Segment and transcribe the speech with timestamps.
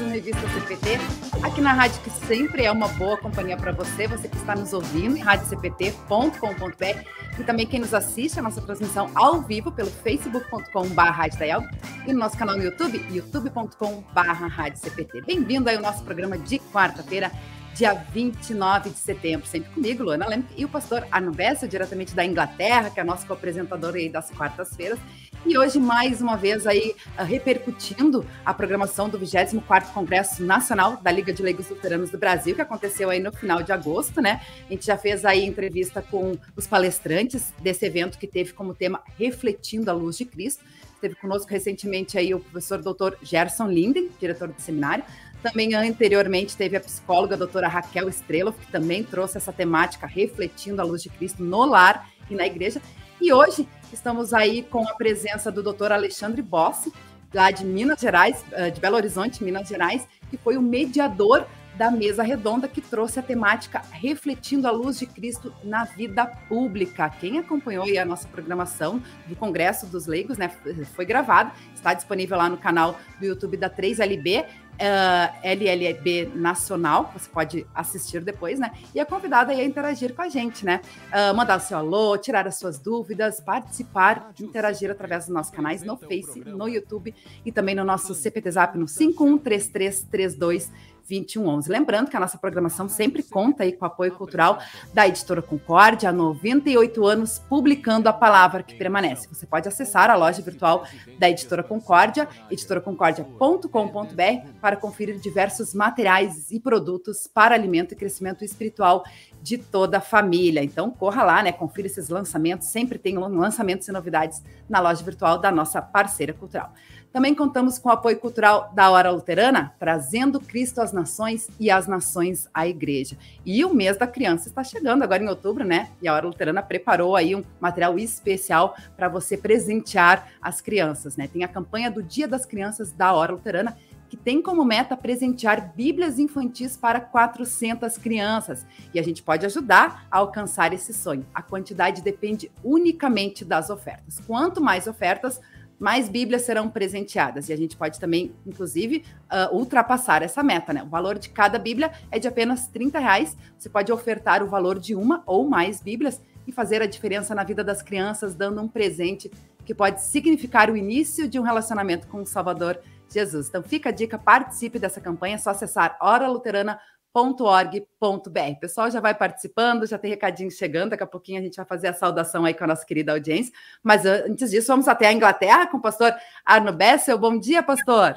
[0.00, 0.98] um Revista CPT,
[1.42, 4.72] aqui na rádio que sempre é uma boa companhia para você, você que está nos
[4.72, 7.02] ouvindo em radiocpt.com.br
[7.38, 11.62] e também quem nos assiste a nossa transmissão ao vivo pelo facebook.com.br
[12.06, 17.32] e no nosso canal no YouTube, youtube.com.br Bem-vindo aí ao nosso programa de quarta-feira,
[17.78, 22.24] dia 29 de setembro, sempre comigo, Luana Lemke, e o pastor Arno Bessa, diretamente da
[22.24, 24.98] Inglaterra, que é nosso co-apresentador aí das quartas-feiras.
[25.46, 31.12] E hoje, mais uma vez, aí ah, repercutindo a programação do 24º Congresso Nacional da
[31.12, 34.40] Liga de Leigos Luteranos do Brasil, que aconteceu aí no final de agosto, né?
[34.68, 39.00] A gente já fez aí entrevista com os palestrantes desse evento que teve como tema
[39.16, 40.64] Refletindo a Luz de Cristo.
[41.00, 45.04] Teve conosco recentemente aí o professor doutor Gerson Linden, diretor do seminário.
[45.42, 50.80] Também anteriormente teve a psicóloga a doutora Raquel Estrela, que também trouxe essa temática refletindo
[50.80, 52.82] a luz de Cristo no lar e na igreja.
[53.20, 56.92] E hoje estamos aí com a presença do doutor Alexandre Bossi,
[57.32, 61.46] lá de Minas Gerais, eh, de Belo Horizonte, Minas Gerais, que foi o mediador
[61.78, 67.08] da mesa redonda que trouxe a temática refletindo a luz de Cristo na vida pública.
[67.08, 70.50] Quem acompanhou a nossa programação do Congresso dos Leigos, né,
[70.96, 74.44] foi gravado, está disponível lá no canal do YouTube da 3LB
[74.78, 78.72] uh, ah, LLB Nacional, você pode assistir depois, né?
[78.94, 80.80] E a convidada a interagir com a gente, né?
[81.08, 85.82] Uh, mandar o seu alô, tirar as suas dúvidas, participar, interagir através dos nossos canais
[85.82, 90.70] no Face, no YouTube e também no nosso CPT Zap no 513332
[91.08, 91.70] 2111.
[91.70, 94.58] Lembrando que a nossa programação sempre conta aí com o apoio cultural
[94.92, 99.28] da Editora Concórdia, há 98 anos publicando a palavra que permanece.
[99.28, 100.84] Você pode acessar a loja virtual
[101.18, 109.04] da Editora Concórdia, editoraconcordia.com.br, para conferir diversos materiais e produtos para alimento e crescimento espiritual
[109.40, 110.62] de toda a família.
[110.62, 111.52] Então, corra lá, né?
[111.52, 112.68] Confira esses lançamentos.
[112.68, 116.72] Sempre tem lançamentos e novidades na loja virtual da nossa parceira cultural.
[117.12, 121.86] Também contamos com o apoio cultural da Hora Luterana, trazendo Cristo às nações e as
[121.86, 123.16] nações à igreja.
[123.46, 125.90] E o mês da criança está chegando agora em outubro, né?
[126.02, 131.26] E a Hora Luterana preparou aí um material especial para você presentear as crianças, né?
[131.26, 133.76] Tem a campanha do Dia das Crianças da Hora Luterana,
[134.08, 138.66] que tem como meta presentear Bíblias infantis para 400 crianças.
[138.92, 141.26] E a gente pode ajudar a alcançar esse sonho.
[141.34, 144.20] A quantidade depende unicamente das ofertas.
[144.26, 145.40] Quanto mais ofertas,
[145.78, 147.48] mais Bíblias serão presenteadas.
[147.48, 150.82] E a gente pode também, inclusive, uh, ultrapassar essa meta, né?
[150.82, 153.36] O valor de cada Bíblia é de apenas 30 reais.
[153.56, 157.44] Você pode ofertar o valor de uma ou mais Bíblias e fazer a diferença na
[157.44, 159.30] vida das crianças, dando um presente
[159.64, 163.48] que pode significar o início de um relacionamento com o Salvador Jesus.
[163.48, 168.60] Então fica a dica, participe dessa campanha, é só acessar oraluterana.com www.org.br.
[168.60, 171.88] pessoal já vai participando, já tem recadinho chegando, daqui a pouquinho a gente vai fazer
[171.88, 173.52] a saudação aí com a nossa querida audiência.
[173.82, 176.14] Mas antes disso, vamos até a Inglaterra com o pastor
[176.44, 177.18] Arno Bessel.
[177.18, 178.16] Bom dia, pastor.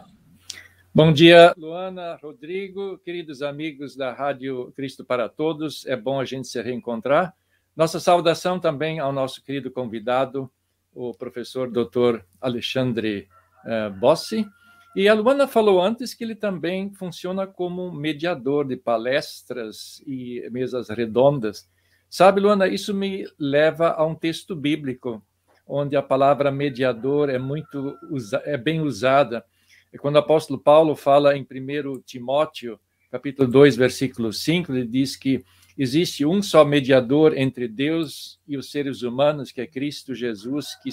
[0.94, 5.86] Bom dia, Luana, Rodrigo, queridos amigos da Rádio Cristo para Todos.
[5.86, 7.34] É bom a gente se reencontrar.
[7.76, 10.52] Nossa saudação também ao nosso querido convidado,
[10.94, 12.20] o professor Dr.
[12.42, 13.30] Alexandre
[13.66, 14.46] uh, Bossi
[14.94, 20.90] e a Luana falou antes que ele também funciona como mediador de palestras e mesas
[20.90, 21.70] redondas.
[22.10, 25.24] Sabe, Luana, isso me leva a um texto bíblico,
[25.66, 27.96] onde a palavra mediador é muito
[28.44, 29.46] é bem usada.
[29.94, 32.78] E quando o apóstolo Paulo fala em 1 Timóteo,
[33.10, 35.42] capítulo 2, versículo 5, ele diz que
[35.78, 40.90] existe um só mediador entre Deus e os seres humanos, que é Cristo Jesus, que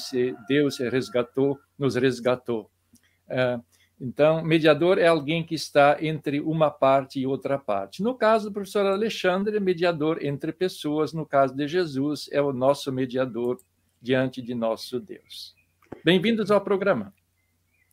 [0.48, 2.70] Deus resgatou, nos resgatou.
[4.00, 8.02] Então, mediador é alguém que está entre uma parte e outra parte.
[8.02, 11.12] No caso do professor Alexandre, é mediador entre pessoas.
[11.12, 13.58] No caso de Jesus, é o nosso mediador
[14.00, 15.56] diante de nosso Deus.
[16.04, 17.12] Bem-vindos ao programa.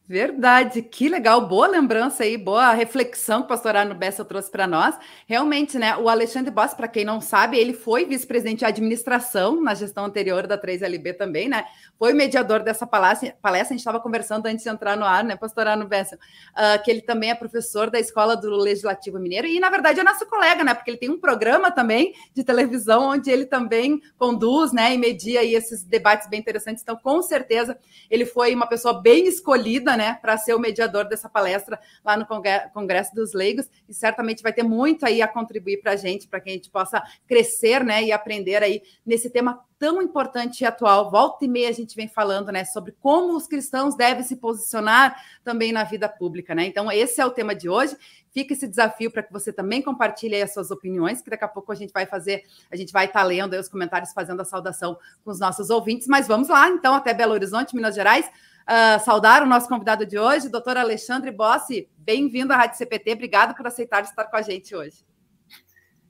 [0.08, 4.68] Verdade, que legal, boa lembrança aí, boa reflexão que o pastor Arno Bessa trouxe para
[4.68, 4.96] nós.
[5.26, 9.74] Realmente, né, o Alexandre Boss, para quem não sabe, ele foi vice-presidente de administração na
[9.74, 11.66] gestão anterior da 3LB também, né?
[11.98, 15.36] Foi mediador dessa palestra, palestra a gente estava conversando antes de entrar no ar, né,
[15.36, 19.60] pastor Arno Bessa, uh, que ele também é professor da Escola do Legislativo Mineiro e,
[19.60, 23.32] na verdade, é nosso colega, né, porque ele tem um programa também de televisão onde
[23.32, 26.84] ele também conduz, né, e media aí esses debates bem interessantes.
[26.84, 27.76] Então, com certeza,
[28.08, 32.26] ele foi uma pessoa bem escolhida né, para ser o mediador dessa palestra lá no
[32.74, 36.40] Congresso dos Leigos, e certamente vai ter muito aí a contribuir para a gente, para
[36.40, 41.12] que a gente possa crescer, né, e aprender aí nesse tema tão importante e atual.
[41.12, 45.16] Volta e meia a gente vem falando, né, sobre como os cristãos devem se posicionar
[45.44, 46.66] também na vida pública, né?
[46.66, 47.96] Então, esse é o tema de hoje.
[48.32, 51.72] Fica esse desafio para que você também compartilhe as suas opiniões, que daqui a pouco
[51.72, 54.98] a gente vai fazer, a gente vai estar tá lendo os comentários, fazendo a saudação
[55.24, 56.08] com os nossos ouvintes.
[56.08, 58.30] Mas vamos lá, então, até Belo Horizonte, Minas Gerais.
[58.66, 61.88] Uh, saudar o nosso convidado de hoje, doutor Alexandre Bossi.
[61.98, 63.14] Bem-vindo à Rádio CPT.
[63.14, 65.06] Obrigado por aceitar estar com a gente hoje.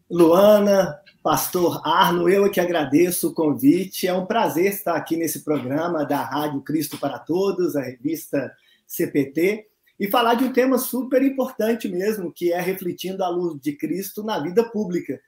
[0.09, 4.07] Luana, pastor Arno, eu é que agradeço o convite.
[4.07, 8.53] É um prazer estar aqui nesse programa da Rádio Cristo para Todos, a revista
[8.85, 9.65] CPT,
[9.99, 14.23] e falar de um tema super importante mesmo, que é refletindo a luz de Cristo
[14.23, 15.19] na vida pública.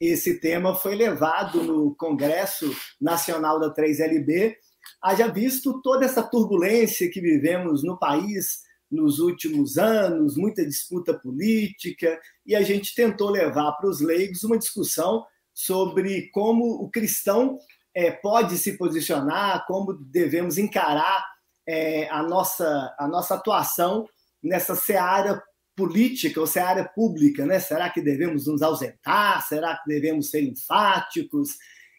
[0.00, 4.56] Esse tema foi levado no Congresso Nacional da 3LB,
[5.04, 12.18] haja visto toda essa turbulência que vivemos no país nos últimos anos, muita disputa política,
[12.46, 17.58] e a gente tentou levar para os leigos uma discussão sobre como o cristão
[17.94, 21.24] é, pode se posicionar, como devemos encarar
[21.66, 24.08] é, a, nossa, a nossa atuação
[24.42, 25.42] nessa seara
[25.76, 27.60] política ou seara pública, né?
[27.60, 29.46] Será que devemos nos ausentar?
[29.46, 31.56] Será que devemos ser enfáticos?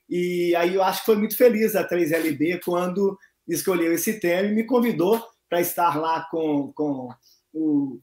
[0.10, 3.18] E aí eu acho que foi muito feliz a 3LB quando
[3.48, 7.10] escolheu esse tema e me convidou para estar lá com, com
[7.54, 8.00] o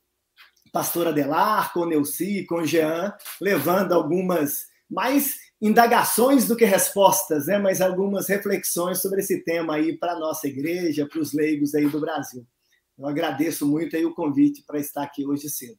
[0.73, 7.47] pastor Adelar, com o Neuci, com o Jean, levando algumas mais indagações do que respostas,
[7.47, 7.59] né?
[7.59, 11.89] mas algumas reflexões sobre esse tema aí para a nossa igreja, para os leigos aí
[11.89, 12.47] do Brasil.
[12.99, 15.79] Eu agradeço muito aí o convite para estar aqui hoje cedo.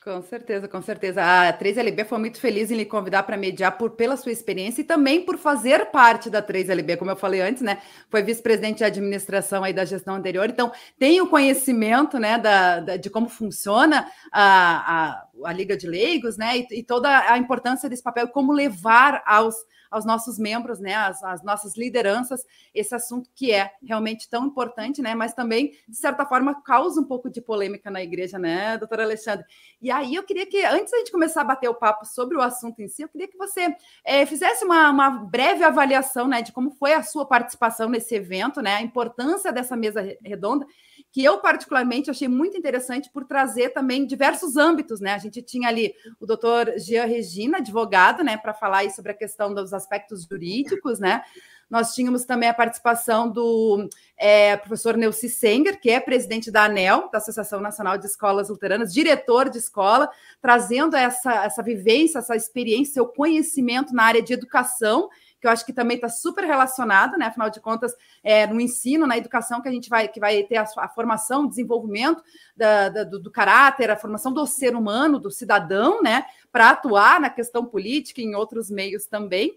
[0.00, 1.20] Com certeza, com certeza.
[1.22, 4.84] A 3LB foi muito feliz em lhe convidar para mediar por, pela sua experiência e
[4.84, 7.82] também por fazer parte da 3LB, como eu falei antes, né?
[8.08, 12.96] Foi vice-presidente de administração aí da gestão anterior, então tem o conhecimento, né, da, da
[12.96, 16.58] de como funciona a, a, a Liga de Leigos, né?
[16.58, 19.54] E, e toda a importância desse papel, como levar aos
[19.90, 22.44] aos nossos membros, né, às, às, nossas lideranças,
[22.74, 27.04] esse assunto que é realmente tão importante, né, mas também, de certa forma, causa um
[27.04, 29.44] pouco de polêmica na igreja, né, doutora Alexandre?
[29.80, 32.42] E aí eu queria que, antes da gente começar a bater o papo sobre o
[32.42, 33.74] assunto em si, eu queria que você
[34.04, 38.60] é, fizesse uma, uma breve avaliação, né, de como foi a sua participação nesse evento,
[38.60, 40.66] né, a importância dessa mesa redonda,
[41.10, 45.14] que eu particularmente achei muito interessante por trazer também diversos âmbitos, né?
[45.14, 49.54] A gente tinha ali o doutor Jean Regina, advogado, né, para falar sobre a questão
[49.54, 51.22] dos aspectos jurídicos, né?
[51.70, 57.10] Nós tínhamos também a participação do é, professor Neuci Senger, que é presidente da ANEL,
[57.12, 60.08] da Associação Nacional de Escolas Luteranas, diretor de escola,
[60.40, 65.10] trazendo essa, essa vivência, essa experiência, seu conhecimento na área de educação
[65.40, 67.26] que eu acho que também está super relacionado, né?
[67.26, 70.56] Afinal de contas, é no ensino, na educação que a gente vai que vai ter
[70.56, 72.22] a, a formação, o desenvolvimento
[72.56, 76.24] da, da, do, do, caráter, a formação do ser humano, do cidadão, né?
[76.50, 79.56] Para atuar na questão política e em outros meios também.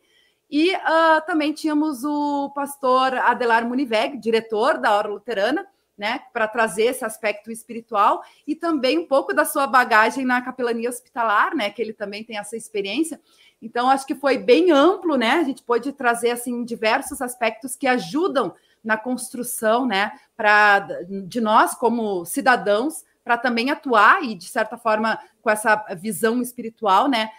[0.50, 5.66] E uh, também tínhamos o pastor Adelar Muniveg, diretor da Hora Luterana,
[5.98, 10.89] né, para trazer esse aspecto espiritual e também um pouco da sua bagagem na capelania
[10.89, 13.22] hospitalar, né, que ele também tem essa experiência.
[13.62, 15.34] Então, acho que foi bem amplo, né?
[15.34, 18.54] A gente pôde trazer assim diversos aspectos que ajudam
[18.84, 20.80] na construção, né, para
[21.28, 27.08] de nós como cidadãos para também atuar e de certa forma com essa visão espiritual,
[27.08, 27.30] né,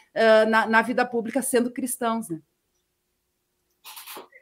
[0.48, 2.40] na, na vida pública sendo cristãos, né?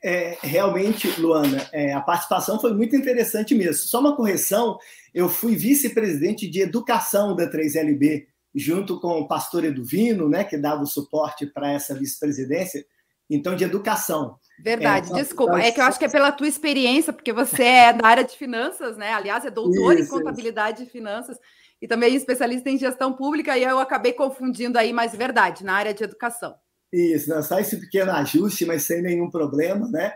[0.03, 3.75] É, realmente, Luana, é, a participação foi muito interessante mesmo.
[3.75, 4.79] Só uma correção:
[5.12, 10.82] eu fui vice-presidente de educação da 3LB junto com o pastor Eduvino, né, que dava
[10.82, 12.85] o suporte para essa vice-presidência,
[13.29, 14.37] então de educação.
[14.62, 15.55] Verdade, é, desculpa.
[15.55, 18.24] Então, é que eu acho que é pela tua experiência, porque você é da área
[18.24, 19.13] de finanças, né?
[19.13, 20.89] Aliás, é doutor isso, em contabilidade isso.
[20.89, 21.39] e finanças
[21.81, 25.94] e também especialista em gestão pública, e eu acabei confundindo aí, mas verdade, na área
[25.94, 26.55] de educação.
[26.93, 30.13] Isso, só esse pequeno ajuste, mas sem nenhum problema, né?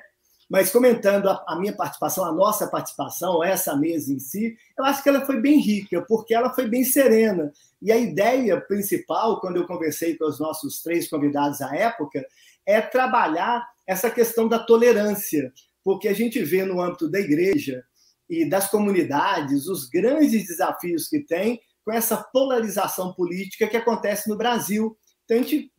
[0.49, 5.03] Mas comentando a, a, minha participação, a nossa participação, essa mesa em si, eu acho
[5.03, 7.53] que ela foi bem rica, porque ela foi bem serena.
[7.81, 12.25] E a ideia principal, quando eu conversei com os nossos três convidados à época,
[12.67, 17.85] é trabalhar essa questão da tolerância, porque a gente vê no âmbito da igreja
[18.29, 24.37] e das comunidades os grandes desafios que tem com essa polarização política que acontece no
[24.37, 24.97] Brasil.
[25.25, 25.71] Então, a gente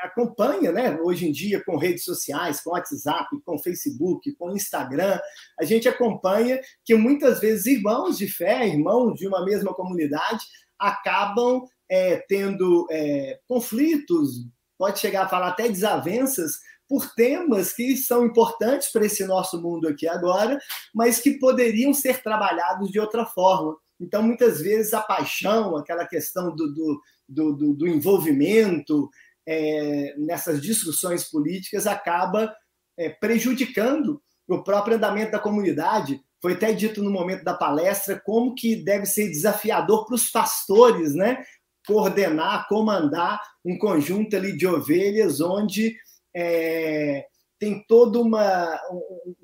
[0.00, 5.18] acompanha, né, hoje em dia, com redes sociais, com WhatsApp, com Facebook, com Instagram,
[5.58, 10.44] a gente acompanha que muitas vezes irmãos de fé, irmãos de uma mesma comunidade,
[10.78, 14.46] acabam é, tendo é, conflitos,
[14.78, 19.88] pode chegar a falar até desavenças, por temas que são importantes para esse nosso mundo
[19.88, 20.58] aqui agora,
[20.94, 23.76] mas que poderiam ser trabalhados de outra forma.
[24.00, 29.08] Então, muitas vezes, a paixão, aquela questão do, do, do, do envolvimento,
[29.46, 32.54] é, nessas discussões políticas acaba
[32.98, 36.20] é, prejudicando o próprio andamento da comunidade.
[36.40, 41.14] Foi até dito no momento da palestra como que deve ser desafiador para os pastores,
[41.14, 41.42] né?
[41.86, 45.96] Coordenar, comandar um conjunto ali de ovelhas onde
[46.34, 47.26] é,
[47.58, 49.34] tem todo uma, um,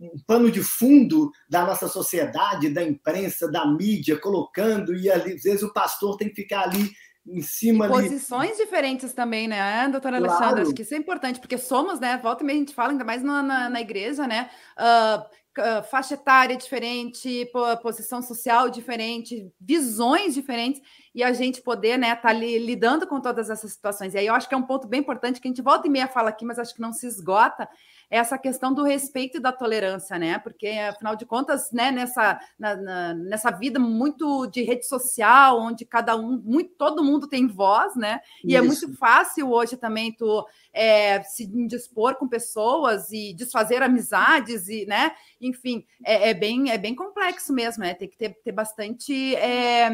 [0.00, 5.62] um, pano de fundo da nossa sociedade, da imprensa, da mídia, colocando, e às vezes
[5.62, 6.90] o pastor tem que ficar ali
[7.26, 8.64] em cima e posições ali.
[8.64, 10.32] diferentes também, né, doutora claro.
[10.32, 10.62] Alexandra?
[10.62, 12.18] Acho que isso é importante, porque somos, né?
[12.22, 14.50] Volta e meia a gente fala, ainda mais na, na, na igreja, né?
[14.78, 15.44] Uh,
[15.88, 17.48] faixa etária diferente,
[17.80, 20.82] posição social diferente, visões diferentes,
[21.14, 24.14] e a gente poder, né, estar tá lidando com todas essas situações.
[24.14, 25.90] E aí eu acho que é um ponto bem importante que a gente volta e
[25.90, 27.68] meia fala aqui, mas acho que não se esgota,
[28.10, 30.38] essa questão do respeito e da tolerância, né?
[30.38, 35.84] Porque, afinal de contas, né, nessa, na, na, nessa vida muito de rede social, onde
[35.84, 38.20] cada um, muito, todo mundo tem voz, né?
[38.42, 38.56] E Isso.
[38.56, 44.84] é muito fácil hoje também tu é, se dispor com pessoas e desfazer amizades, e,
[44.86, 45.12] né?
[45.40, 47.94] Enfim, é, é bem, é bem complexo mesmo, né?
[47.94, 49.36] Tem que ter, ter bastante.
[49.36, 49.88] É,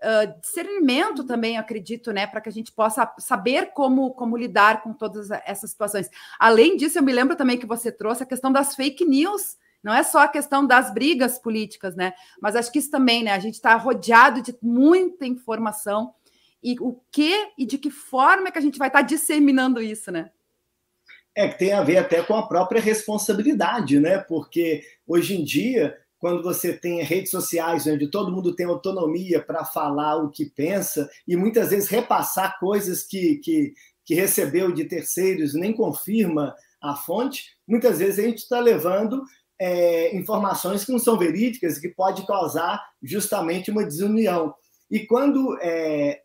[0.00, 4.92] uh, discernimento também, acredito, né, para que a gente possa saber como, como lidar com
[4.92, 6.10] todas essas situações.
[6.38, 9.56] Além disso, eu me lembro também que você trouxe a questão das fake news.
[9.82, 12.12] Não é só a questão das brigas políticas, né?
[12.40, 13.32] Mas acho que isso também, né?
[13.32, 16.14] A gente está rodeado de muita informação
[16.62, 19.80] e o que e de que forma é que a gente vai estar tá disseminando
[19.80, 20.30] isso, né?
[21.34, 24.18] É que tem a ver até com a própria responsabilidade, né?
[24.18, 29.64] Porque hoje em dia quando você tem redes sociais onde todo mundo tem autonomia para
[29.64, 33.72] falar o que pensa e muitas vezes repassar coisas que, que,
[34.04, 39.22] que recebeu de terceiros nem confirma a fonte, muitas vezes a gente está levando
[39.58, 44.54] é, informações que não são verídicas e que pode causar justamente uma desunião.
[44.90, 46.20] E quando é,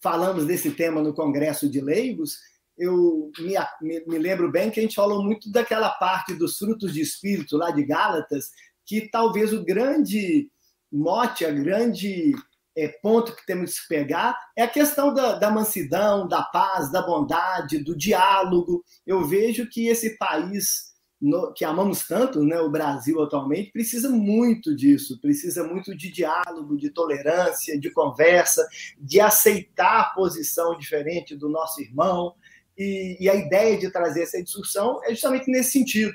[0.00, 2.38] falamos desse tema no Congresso de Leigos,
[2.76, 6.94] eu me, me, me, lembro bem que a gente falou muito daquela parte dos frutos
[6.94, 8.50] de espírito lá de Gálatas,
[8.86, 10.50] que talvez o grande
[10.90, 12.34] mote, a grande
[12.76, 17.02] é, ponto que temos que pegar é a questão da, da mansidão, da paz, da
[17.02, 18.82] bondade, do diálogo.
[19.06, 20.89] Eu vejo que esse país
[21.20, 26.78] no, que amamos tanto, né, o Brasil atualmente, precisa muito disso, precisa muito de diálogo,
[26.78, 28.66] de tolerância, de conversa,
[28.98, 32.34] de aceitar a posição diferente do nosso irmão.
[32.78, 36.14] E, e a ideia de trazer essa discussão é justamente nesse sentido.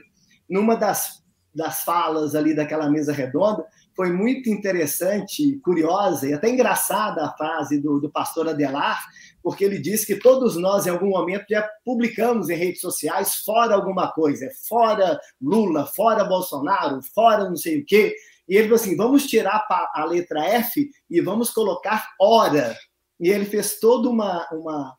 [0.50, 1.24] Numa das
[1.56, 7.80] das falas ali daquela mesa redonda, foi muito interessante, curiosa e até engraçada a frase
[7.80, 9.02] do, do pastor Adelar,
[9.46, 13.76] porque ele disse que todos nós, em algum momento, já publicamos em redes sociais fora
[13.76, 18.16] alguma coisa, fora Lula, fora Bolsonaro, fora não sei o quê.
[18.50, 22.76] E ele falou assim: vamos tirar a letra F e vamos colocar hora.
[23.20, 24.96] E ele fez toda uma, uma,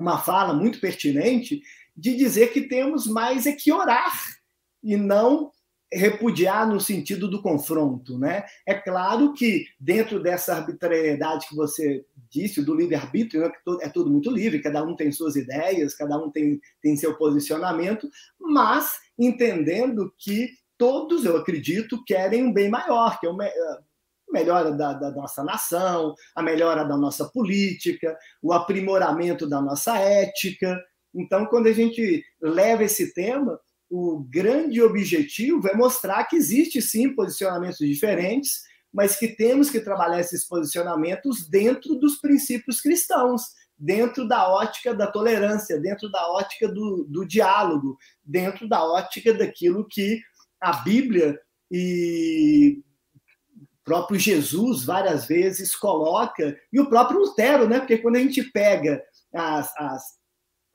[0.00, 1.60] uma fala muito pertinente
[1.94, 4.14] de dizer que temos mais é que orar
[4.82, 5.52] e não
[5.92, 8.44] repudiar no sentido do confronto, né?
[8.66, 14.30] É claro que dentro dessa arbitrariedade que você disse, do livre-arbítrio, né, é tudo muito
[14.30, 20.50] livre, cada um tem suas ideias, cada um tem, tem seu posicionamento, mas entendendo que
[20.76, 23.78] todos, eu acredito, querem um bem maior, que é a
[24.30, 30.78] melhora da, da nossa nação, a melhora da nossa política, o aprimoramento da nossa ética.
[31.14, 33.58] Então, quando a gente leva esse tema,
[33.90, 40.20] o grande objetivo é mostrar que existe sim posicionamentos diferentes, mas que temos que trabalhar
[40.20, 43.42] esses posicionamentos dentro dos princípios cristãos,
[43.78, 49.86] dentro da ótica da tolerância, dentro da ótica do, do diálogo, dentro da ótica daquilo
[49.88, 50.20] que
[50.60, 51.38] a Bíblia
[51.70, 52.82] e
[53.84, 57.78] próprio Jesus várias vezes coloca, e o próprio Lutero, né?
[57.78, 59.02] Porque quando a gente pega
[59.32, 60.02] as, as,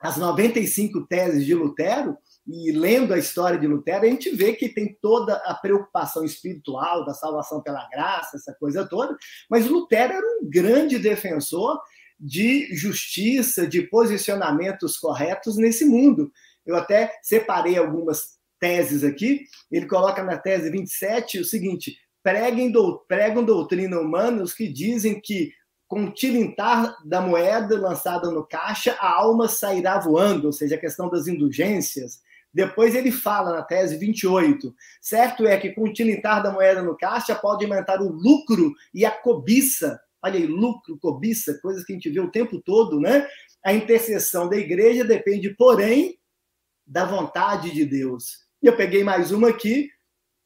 [0.00, 4.68] as 95 teses de Lutero, e lendo a história de Lutero, a gente vê que
[4.68, 9.16] tem toda a preocupação espiritual da salvação pela graça, essa coisa toda,
[9.48, 11.80] mas Lutero era um grande defensor
[12.18, 16.30] de justiça, de posicionamentos corretos nesse mundo.
[16.64, 19.42] Eu até separei algumas teses aqui.
[19.70, 25.20] Ele coloca na tese 27 o seguinte: preguem do, pregam doutrina humana os que dizem
[25.20, 25.52] que
[25.86, 30.80] com o tilintar da moeda lançada no caixa, a alma sairá voando, ou seja, a
[30.80, 32.20] questão das indulgências,
[32.54, 36.96] depois ele fala na tese 28, certo é que com o tilintar da moeda no
[36.96, 40.00] caixa pode aumentar o lucro e a cobiça.
[40.22, 43.26] Olha aí, lucro, cobiça, coisas que a gente vê o tempo todo, né?
[43.64, 46.16] A intercessão da igreja depende, porém,
[46.86, 48.44] da vontade de Deus.
[48.62, 49.90] E eu peguei mais uma aqui,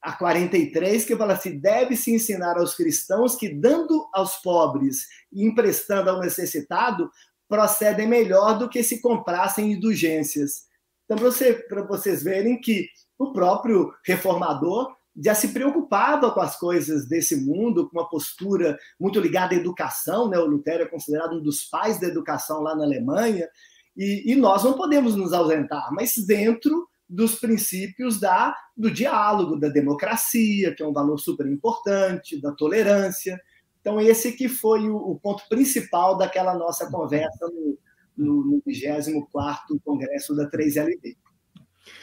[0.01, 6.09] a 43, que fala assim: deve-se ensinar aos cristãos que, dando aos pobres e emprestando
[6.09, 7.11] ao necessitado,
[7.47, 10.68] procedem melhor do que se comprassem indulgências
[11.09, 12.87] então, para você, vocês verem que
[13.19, 19.19] o próprio reformador já se preocupava com as coisas desse mundo, com uma postura muito
[19.19, 20.29] ligada à educação.
[20.29, 20.39] Né?
[20.39, 23.49] O Lutero é considerado um dos pais da educação lá na Alemanha.
[23.97, 29.69] E, e nós não podemos nos ausentar, mas dentro dos princípios da, do diálogo, da
[29.69, 33.41] democracia, que é um valor super importante, da tolerância.
[33.81, 37.79] Então, esse que foi o, o ponto principal daquela nossa conversa no,
[38.19, 41.17] no, no 24º Congresso da 3LB.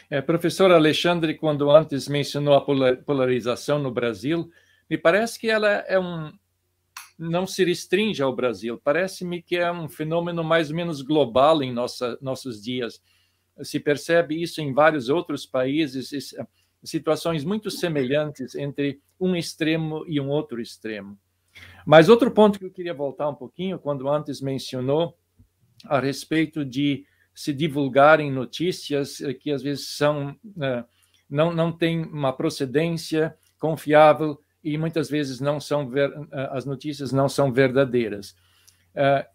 [0.10, 4.50] É, professor Alexandre, quando antes mencionou a polarização no Brasil,
[4.90, 6.32] me parece que ela é um
[7.18, 8.80] não se restringe ao Brasil.
[8.84, 13.02] Parece-me que é um fenômeno mais ou menos global em nossa, nossos dias.
[13.62, 16.10] Se percebe isso em vários outros países,
[16.84, 21.18] situações muito semelhantes entre um extremo e um outro extremo.
[21.86, 25.18] Mas outro ponto que eu queria voltar um pouquinho, quando antes mencionou
[25.88, 30.86] a respeito de se divulgarem notícias que às vezes são né,
[31.30, 36.12] não não têm uma procedência confiável e muitas vezes não são ver,
[36.52, 38.36] as notícias não são verdadeiras.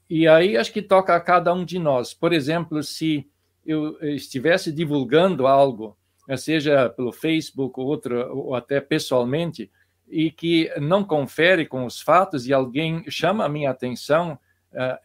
[0.09, 2.12] E aí acho que toca a cada um de nós.
[2.12, 3.28] Por exemplo, se
[3.64, 5.97] eu estivesse divulgando algo,
[6.37, 9.71] seja pelo Facebook ou outro ou até pessoalmente,
[10.09, 14.37] e que não confere com os fatos e alguém chama a minha atenção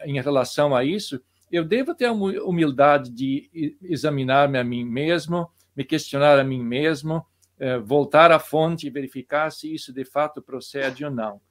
[0.03, 1.21] em relação a isso,
[1.55, 7.17] eu devo ter a humildade de examinar-me a mim mesmo, me questionar a mim mesmo,
[7.59, 11.41] uh, voltar à fonte e verificar se isso de fato procede ou não.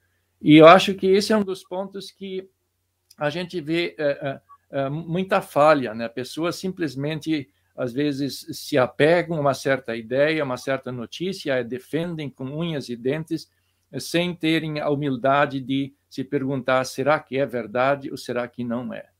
[0.41, 2.49] E eu acho que esse é um dos pontos que
[3.17, 6.09] a gente vê uh, muita falha, né?
[6.09, 12.29] Pessoas simplesmente às vezes se apegam a uma certa ideia, uma certa notícia, a defendem
[12.29, 13.49] com unhas e dentes,
[13.99, 18.93] sem terem a humildade de se perguntar: será que é verdade ou será que não
[18.93, 19.14] é?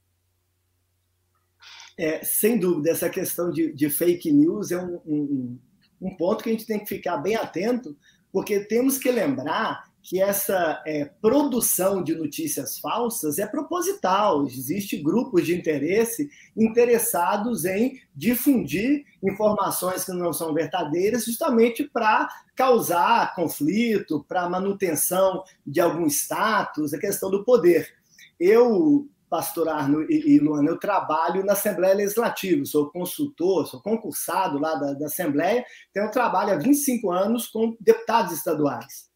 [1.98, 5.60] É, sem dúvida, essa questão de, de fake news é um, um,
[6.02, 7.98] um ponto que a gente tem que ficar bem atento,
[8.32, 14.46] porque temos que lembrar que essa é, produção de notícias falsas é proposital.
[14.46, 23.34] Existe grupos de interesse interessados em difundir informações que não são verdadeiras, justamente para causar
[23.34, 27.92] conflito, para manutenção de algum status, a questão do poder.
[28.40, 34.76] Eu, pastor Arno e, Luana, eu trabalho na Assembleia Legislativa, sou consultor, sou concursado lá
[34.76, 39.10] da, da Assembleia, então eu trabalho há 25 anos com deputados estaduais.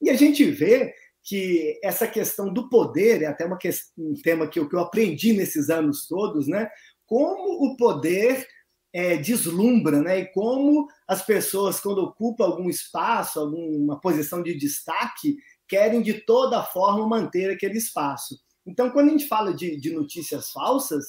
[0.00, 4.46] E a gente vê que essa questão do poder, é até uma questão, um tema
[4.46, 6.70] que eu, que eu aprendi nesses anos todos, né?
[7.06, 8.46] como o poder
[8.92, 10.20] é, deslumbra, né?
[10.20, 15.36] E como as pessoas, quando ocupam algum espaço, alguma posição de destaque,
[15.68, 18.38] querem de toda forma manter aquele espaço.
[18.66, 21.04] Então, quando a gente fala de, de notícias falsas,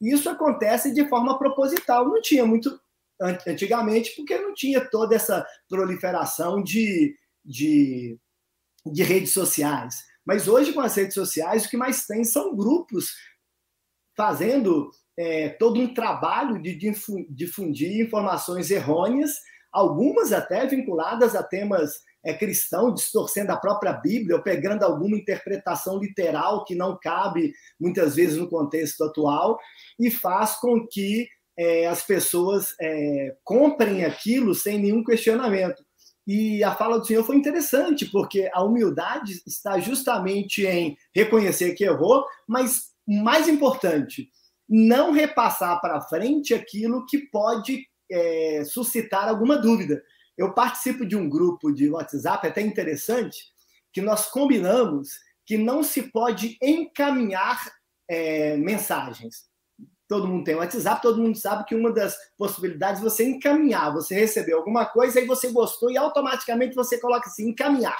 [0.00, 2.08] isso acontece de forma proposital.
[2.08, 2.80] Não tinha muito
[3.46, 8.18] antigamente, porque não tinha toda essa proliferação de, de
[8.92, 10.04] de redes sociais.
[10.24, 13.14] Mas hoje, com as redes sociais, o que mais tem são grupos
[14.16, 16.74] fazendo é, todo um trabalho de
[17.28, 19.32] difundir informações errôneas,
[19.72, 25.98] algumas até vinculadas a temas é, cristãos, distorcendo a própria Bíblia, ou pegando alguma interpretação
[25.98, 29.58] literal que não cabe muitas vezes no contexto atual,
[29.98, 35.84] e faz com que é, as pessoas é, comprem aquilo sem nenhum questionamento.
[36.26, 41.84] E a fala do Senhor foi interessante, porque a humildade está justamente em reconhecer que
[41.84, 44.30] errou, mas mais importante,
[44.66, 50.02] não repassar para frente aquilo que pode é, suscitar alguma dúvida.
[50.36, 53.52] Eu participo de um grupo de WhatsApp, até interessante,
[53.92, 55.10] que nós combinamos
[55.46, 57.72] que não se pode encaminhar
[58.08, 59.48] é, mensagens
[60.08, 64.14] todo mundo tem WhatsApp, todo mundo sabe que uma das possibilidades é você encaminhar, você
[64.14, 67.98] recebeu alguma coisa e você gostou e automaticamente você coloca assim, encaminhar.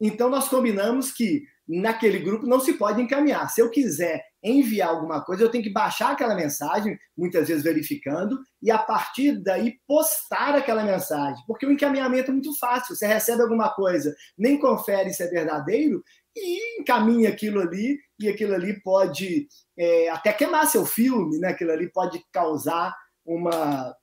[0.00, 3.48] Então nós combinamos que naquele grupo não se pode encaminhar.
[3.50, 8.38] Se eu quiser enviar alguma coisa, eu tenho que baixar aquela mensagem, muitas vezes verificando,
[8.62, 11.42] e a partir daí postar aquela mensagem.
[11.46, 12.94] Porque o encaminhamento é muito fácil.
[12.94, 16.02] Você recebe alguma coisa, nem confere se é verdadeiro,
[16.34, 21.48] e encaminha aquilo ali, e aquilo ali pode é, até queimar seu filme, né?
[21.48, 23.94] aquilo ali pode causar uma,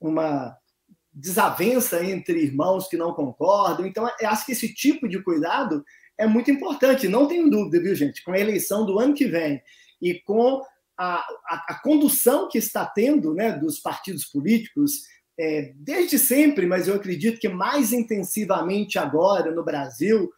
[0.00, 0.56] uma
[1.12, 3.86] desavença entre irmãos que não concordam.
[3.86, 5.84] Então, eu acho que esse tipo de cuidado
[6.18, 7.08] é muito importante.
[7.08, 8.22] Não tenho dúvida, viu, gente?
[8.22, 9.62] Com a eleição do ano que vem
[10.02, 10.62] e com
[10.96, 15.02] a, a, a condução que está tendo né, dos partidos políticos,
[15.38, 20.28] é, desde sempre, mas eu acredito que mais intensivamente agora no Brasil,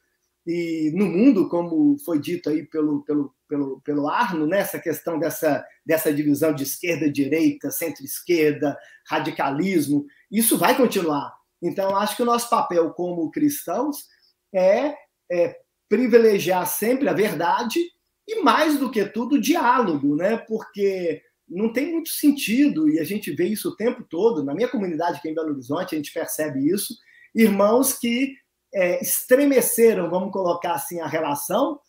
[0.47, 5.19] e no mundo, como foi dito aí pelo, pelo, pelo, pelo Arno, né, essa questão
[5.19, 11.33] dessa, dessa divisão de esquerda-direita, centro-esquerda, radicalismo, isso vai continuar.
[11.63, 14.07] Então, acho que o nosso papel como cristãos
[14.53, 14.95] é,
[15.31, 15.57] é
[15.91, 17.81] privilegiar sempre a verdade
[18.27, 20.37] e, mais do que tudo, o diálogo, né?
[20.37, 24.69] porque não tem muito sentido, e a gente vê isso o tempo todo, na minha
[24.69, 26.95] comunidade aqui em Belo Horizonte, a gente percebe isso,
[27.35, 28.37] irmãos que
[28.73, 31.81] é, estremeceram, vamos colocar assim, a relação,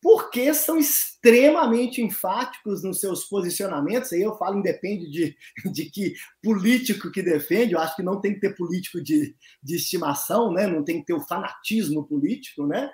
[0.00, 4.12] porque são extremamente enfáticos nos seus posicionamentos.
[4.12, 5.36] Aí eu falo, independe de,
[5.70, 9.76] de que político que defende, eu acho que não tem que ter político de, de
[9.76, 10.66] estimação, né?
[10.66, 12.90] não tem que ter o fanatismo político, né?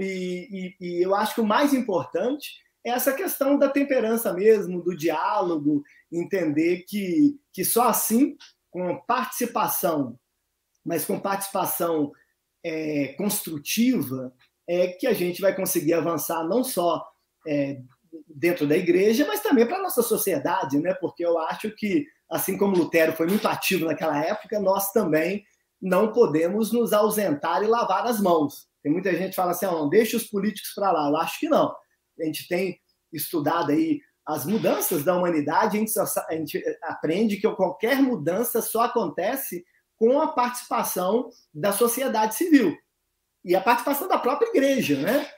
[0.00, 4.82] E, e, e eu acho que o mais importante é essa questão da temperança mesmo,
[4.82, 8.36] do diálogo, entender que, que só assim,
[8.70, 10.18] com participação,
[10.84, 12.10] mas com participação
[12.64, 14.32] é, construtiva,
[14.66, 17.06] é que a gente vai conseguir avançar não só
[17.46, 17.80] é,
[18.26, 20.94] dentro da igreja, mas também para a nossa sociedade, né?
[20.94, 25.44] Porque eu acho que, assim como Lutero foi muito ativo naquela época, nós também
[25.80, 28.69] não podemos nos ausentar e lavar as mãos.
[28.82, 31.08] Tem muita gente que fala assim, ah, não, deixa os políticos para lá.
[31.08, 31.74] Eu acho que não.
[32.20, 32.80] A gente tem
[33.12, 38.62] estudado aí as mudanças da humanidade, a gente, só, a gente aprende que qualquer mudança
[38.62, 39.64] só acontece
[39.96, 42.76] com a participação da sociedade civil
[43.44, 45.28] e a participação da própria igreja, né?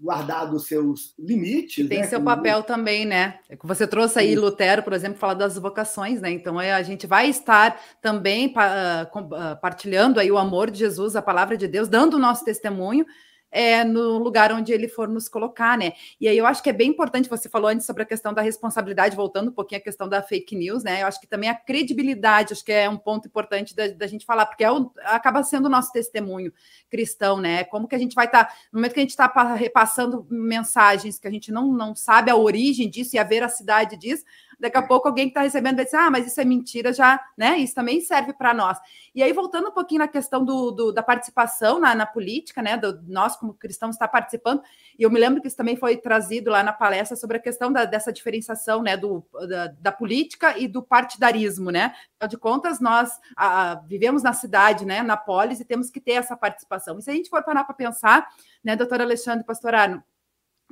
[0.00, 1.88] Guardado os seus limites.
[1.88, 2.06] Tem né?
[2.06, 3.38] seu papel também, né?
[3.48, 4.40] É você trouxe aí Sim.
[4.40, 6.30] Lutero, por exemplo, falar das vocações, né?
[6.30, 11.22] Então é, a gente vai estar também uh, partilhando aí o amor de Jesus, a
[11.22, 13.06] palavra de Deus, dando o nosso testemunho
[13.50, 15.92] é, no lugar onde ele for nos colocar, né?
[16.20, 18.42] E aí eu acho que é bem importante, você falou antes sobre a questão da
[18.42, 21.02] responsabilidade, voltando um pouquinho à questão da fake news, né?
[21.02, 24.26] Eu acho que também a credibilidade, acho que é um ponto importante da, da gente
[24.26, 26.52] falar, porque é o, acaba sendo o nosso testemunho
[26.90, 27.64] cristão, né?
[27.64, 31.18] Como que a gente vai estar, tá, no momento que a gente está repassando mensagens
[31.18, 34.24] que a gente não, não sabe a origem disso e a veracidade disso,
[34.58, 37.20] daqui a pouco alguém que está recebendo vai dizer, ah, mas isso é mentira já,
[37.36, 37.58] né?
[37.58, 38.78] Isso também serve para nós.
[39.14, 42.76] E aí, voltando um pouquinho na questão do, do da participação na, na, política, né?
[42.76, 44.62] Do, nós, como cristãos, está participando,
[44.98, 47.72] e eu me lembro que isso também foi trazido lá na palestra sobre a questão
[47.72, 48.96] da, dessa diferenciação, né?
[48.96, 51.94] Do, da, da, política e do partidarismo, né?
[52.16, 55.02] Afinal de contas, nós a, vivemos na cidade, né?
[55.02, 56.98] Na polis, e temos que ter essa participação.
[56.98, 58.28] E se a gente for parar para pensar,
[58.62, 60.02] né, doutor Alexandre Pastorano,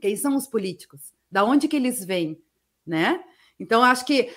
[0.01, 1.15] quem são os políticos?
[1.31, 2.41] Da onde que eles vêm,
[2.87, 3.23] né?
[3.59, 4.31] Então, acho que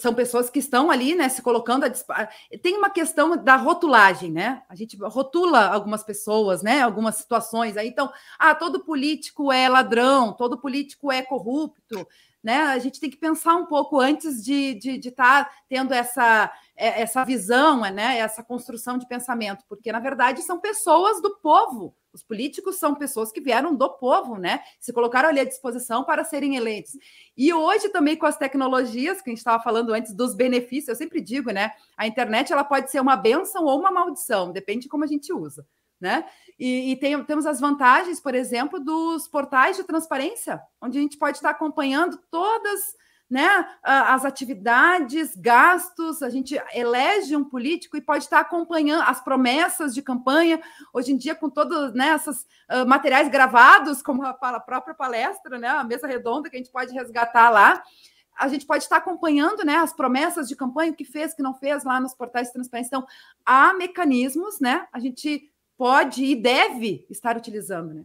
[0.00, 2.28] são pessoas que estão ali, né, se colocando a
[2.62, 4.62] Tem uma questão da rotulagem, né?
[4.68, 6.82] A gente rotula algumas pessoas, né?
[6.82, 7.88] Algumas situações aí.
[7.88, 12.06] Então, ah, todo político é ladrão, todo político é corrupto,
[12.42, 12.62] né?
[12.62, 16.52] A gente tem que pensar um pouco antes de estar de, de tá tendo essa,
[16.76, 18.18] é, essa visão, né?
[18.18, 23.30] Essa construção de pensamento, porque na verdade são pessoas do povo os políticos são pessoas
[23.30, 24.60] que vieram do povo, né?
[24.80, 26.92] Se colocaram ali à disposição para serem eleitos.
[27.36, 30.96] E hoje também com as tecnologias que a gente estava falando antes dos benefícios, eu
[30.96, 31.72] sempre digo, né?
[31.96, 35.32] A internet ela pode ser uma benção ou uma maldição, depende de como a gente
[35.32, 35.64] usa,
[36.00, 36.24] né?
[36.58, 41.18] E, e tem, temos as vantagens, por exemplo, dos portais de transparência, onde a gente
[41.18, 42.98] pode estar acompanhando todas
[43.30, 49.94] né, as atividades, gastos, a gente elege um político e pode estar acompanhando as promessas
[49.94, 50.60] de campanha,
[50.92, 55.60] hoje em dia, com todos né, esses uh, materiais gravados, como a, a, própria palestra,
[55.60, 57.80] né, a mesa redonda que a gente pode resgatar lá.
[58.36, 61.42] A gente pode estar acompanhando né, as promessas de campanha, o que fez, o que
[61.42, 62.88] não fez lá nos portais de transparência.
[62.88, 63.06] Então,
[63.46, 64.88] há mecanismos, né?
[64.92, 68.04] A gente pode e deve estar utilizando, né?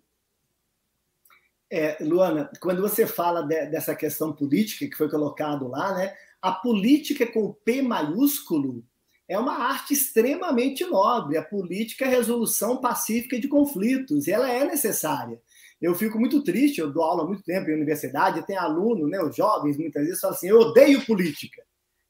[1.70, 6.16] É, Luana, quando você fala de, dessa questão política que foi colocado lá, né?
[6.42, 8.82] A política com P maiúsculo
[9.28, 11.36] é uma arte extremamente nobre.
[11.36, 15.38] A política é resolução pacífica de conflitos, e ela é necessária.
[15.82, 19.20] Eu fico muito triste, eu dou aula há muito tempo em universidade, tem aluno, né,
[19.22, 21.62] os jovens muitas vezes falam assim: eu odeio política.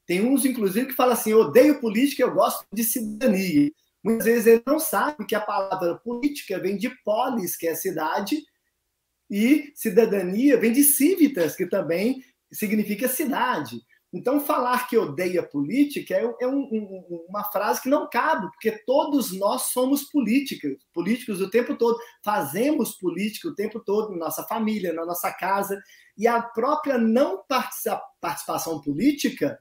[0.06, 3.72] Tem uns, inclusive, que falam assim: eu odeio política, eu gosto de cidadania.
[4.06, 8.40] Muitas vezes ele não sabe que a palavra política vem de polis, que é cidade,
[9.28, 13.80] e cidadania vem de civitas, que também significa cidade.
[14.14, 18.80] Então, falar que odeia política é, é um, um, uma frase que não cabe, porque
[18.86, 24.44] todos nós somos políticos, políticos o tempo todo, fazemos política o tempo todo na nossa
[24.44, 25.82] família, na nossa casa,
[26.16, 27.42] e a própria não
[28.20, 29.58] participação política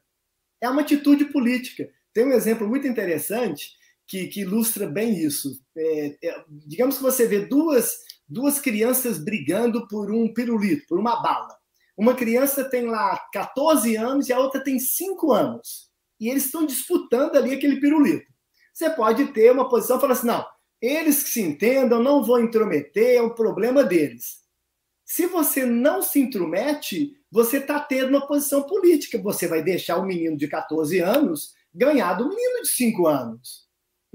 [0.62, 1.90] é uma atitude política.
[2.14, 5.60] Tem um exemplo muito interessante que, que ilustra bem isso.
[5.78, 7.92] É, é, digamos que você vê duas
[8.28, 11.56] duas crianças brigando por um pirulito, por uma bala.
[11.98, 15.90] Uma criança tem lá 14 anos e a outra tem 5 anos.
[16.20, 18.26] E eles estão disputando ali aquele pirulito.
[18.74, 20.46] Você pode ter uma posição e falar assim: não,
[20.82, 24.44] eles que se entendam, não vou intrometer, é um problema deles.
[25.06, 29.22] Se você não se intromete, você está tendo uma posição política.
[29.22, 33.65] Você vai deixar o menino de 14 anos ganhar do menino de 5 anos.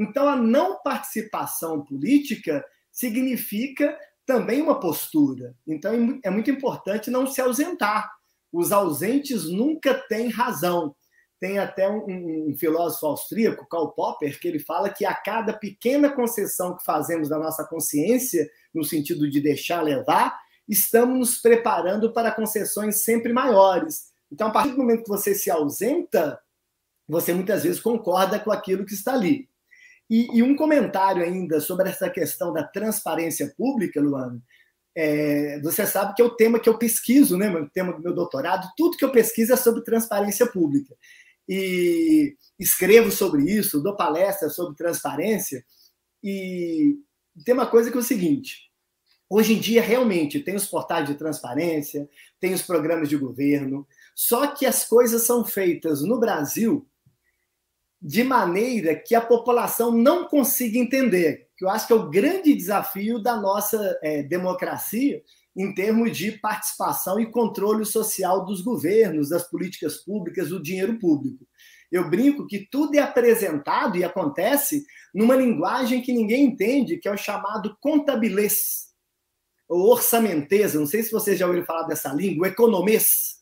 [0.00, 3.96] Então, a não participação política significa
[4.30, 5.56] também uma postura.
[5.66, 8.08] Então é muito importante não se ausentar.
[8.52, 10.94] os ausentes nunca têm razão.
[11.40, 16.10] Tem até um, um, filósofo austríaco, Karl Popper, que ele fala que a cada pequena
[16.10, 22.30] concessão que fazemos da nossa consciência, no sentido de deixar levar, estamos nos preparando para
[22.30, 24.12] concessões sempre maiores.
[24.30, 26.40] Então, a partir do momento que você se ausenta,
[27.08, 29.49] você muitas vezes concorda com aquilo que está ali.
[30.10, 34.42] E, e um comentário ainda sobre essa questão da transparência pública, Luana.
[34.94, 37.48] É, você sabe que é o tema que eu pesquiso, né?
[37.48, 38.68] O tema do meu doutorado.
[38.76, 40.96] Tudo que eu pesquiso é sobre transparência pública
[41.48, 45.64] e escrevo sobre isso, dou palestras sobre transparência.
[46.22, 46.96] E
[47.44, 48.70] tem uma coisa que é o seguinte:
[49.28, 54.46] hoje em dia, realmente, tem os portais de transparência, tem os programas de governo, só
[54.48, 56.86] que as coisas são feitas no Brasil
[58.00, 62.54] de maneira que a população não consiga entender, que eu acho que é o grande
[62.54, 65.22] desafio da nossa é, democracia
[65.54, 71.46] em termos de participação e controle social dos governos, das políticas públicas, do dinheiro público.
[71.90, 77.12] Eu brinco que tudo é apresentado e acontece numa linguagem que ninguém entende, que é
[77.12, 78.90] o chamado contabilês,
[79.68, 80.78] ou orçamentesa.
[80.78, 83.40] Não sei se vocês já ouviram falar dessa língua, economês.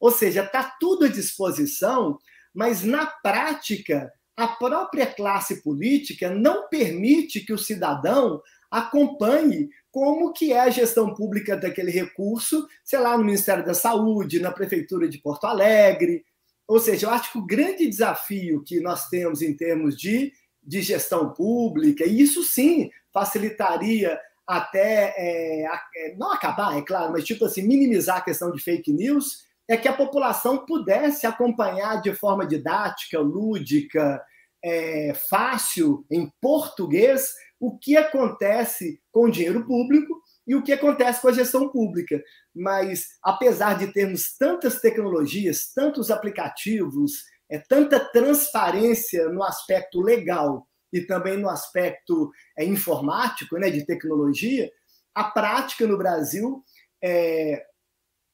[0.00, 2.18] Ou seja, está tudo à disposição,
[2.54, 10.52] mas na prática, a própria classe política não permite que o cidadão acompanhe como que
[10.52, 15.18] é a gestão pública daquele recurso, sei lá, no Ministério da Saúde, na Prefeitura de
[15.18, 16.24] Porto Alegre.
[16.66, 20.80] Ou seja, eu acho que o grande desafio que nós temos em termos de, de
[20.80, 27.44] gestão pública, e isso sim facilitaria até, é, é, não acabar, é claro, mas tipo
[27.44, 32.46] assim, minimizar a questão de fake news, é que a população pudesse acompanhar de forma
[32.46, 34.22] didática, lúdica,
[34.64, 41.20] é, fácil, em português, o que acontece com o dinheiro público e o que acontece
[41.20, 42.22] com a gestão pública.
[42.54, 47.12] Mas, apesar de termos tantas tecnologias, tantos aplicativos,
[47.50, 54.70] é, tanta transparência no aspecto legal e também no aspecto é, informático, né, de tecnologia,
[55.14, 56.62] a prática no Brasil
[57.02, 57.64] é,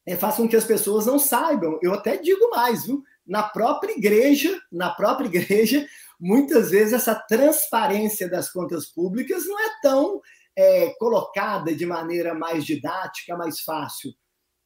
[0.09, 1.79] é, faz com que as pessoas não saibam.
[1.83, 3.05] Eu até digo mais, viu?
[3.27, 5.87] Na própria igreja, na própria igreja,
[6.18, 10.23] muitas vezes essa transparência das contas públicas não é tão
[10.57, 14.11] é, colocada de maneira mais didática, mais fácil.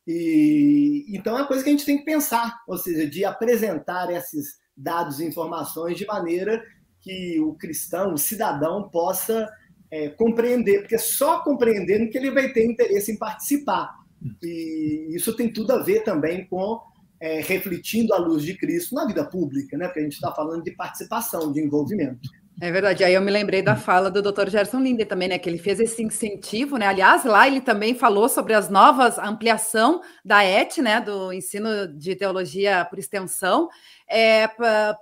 [0.07, 4.13] E então é uma coisa que a gente tem que pensar, ou seja, de apresentar
[4.13, 6.63] esses dados e informações de maneira
[7.01, 9.49] que o cristão, o cidadão, possa
[9.91, 14.02] é, compreender, porque só compreendendo que ele vai ter interesse em participar.
[14.43, 16.81] E isso tem tudo a ver também com
[17.21, 19.87] é, refletindo a luz de Cristo na vida pública, né?
[19.87, 22.29] Porque a gente está falando de participação, de envolvimento.
[22.61, 23.03] É verdade.
[23.03, 24.49] Aí eu me lembrei da fala do Dr.
[24.49, 25.39] Gerson Linder também, né?
[25.39, 26.87] Que ele fez esse incentivo, né?
[26.87, 31.01] Aliás, lá ele também falou sobre as novas ampliação da ET, né?
[31.01, 33.69] Do ensino de teologia por extensão,
[34.09, 34.49] é,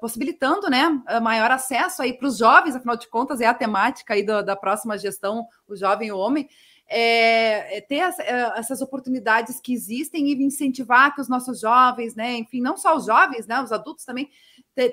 [0.01, 1.03] possibilitando, né?
[1.23, 4.55] Maior acesso aí para os jovens, afinal de contas, é a temática aí do, da
[4.55, 6.49] próxima gestão, o jovem e o homem
[6.91, 12.17] é, é ter essa, é, essas oportunidades que existem e incentivar que os nossos jovens,
[12.17, 14.29] né, enfim, não só os jovens, né, os adultos também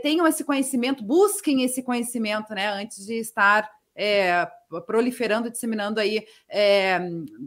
[0.02, 4.48] tenham esse conhecimento, busquem esse conhecimento, né, antes de estar é,
[4.86, 7.00] proliferando, disseminando aí é,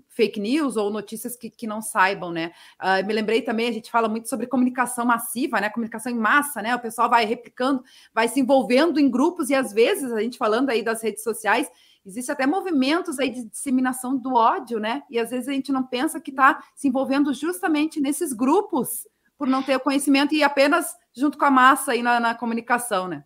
[0.08, 2.50] fake news ou notícias que, que não saibam, né?
[2.82, 5.70] Uh, me lembrei também, a gente fala muito sobre comunicação massiva, né?
[5.70, 6.74] Comunicação em massa, né?
[6.74, 10.70] O pessoal vai replicando, vai se envolvendo em grupos e às vezes a gente falando
[10.70, 11.70] aí das redes sociais,
[12.04, 15.02] Existe até movimentos aí de disseminação do ódio, né?
[15.10, 19.46] E às vezes a gente não pensa que está se envolvendo justamente nesses grupos por
[19.46, 23.24] não ter o conhecimento e apenas junto com a massa aí na, na comunicação, né?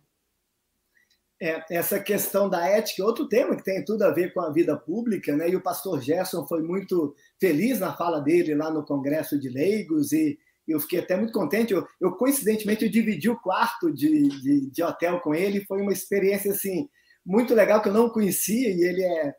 [1.41, 4.51] É, essa questão da ética é outro tema que tem tudo a ver com a
[4.51, 5.49] vida pública, né?
[5.49, 10.13] E o pastor Gerson foi muito feliz na fala dele lá no Congresso de Leigos
[10.13, 11.73] e eu fiquei até muito contente.
[11.73, 15.65] Eu, eu coincidentemente, eu dividi o quarto de, de, de hotel com ele.
[15.65, 16.89] Foi uma experiência assim
[17.25, 19.33] muito legal que eu não conhecia e ele é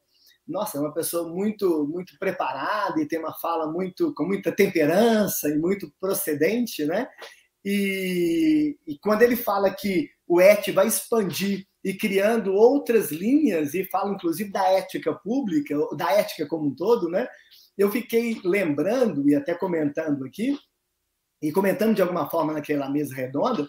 [0.47, 5.49] nossa, é uma pessoa muito muito preparada e tem uma fala muito com muita temperança
[5.49, 7.09] e muito procedente, né?
[7.65, 13.85] E, e quando ele fala que o ET vai expandir e criando outras linhas e
[13.85, 17.27] fala inclusive da ética pública, da ética como um todo, né?
[17.77, 20.57] Eu fiquei lembrando e até comentando aqui
[21.43, 23.69] e comentando de alguma forma naquela mesa redonda,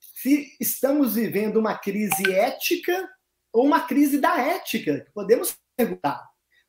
[0.00, 3.08] se estamos vivendo uma crise ética
[3.52, 6.26] ou uma crise da ética, podemos perguntar.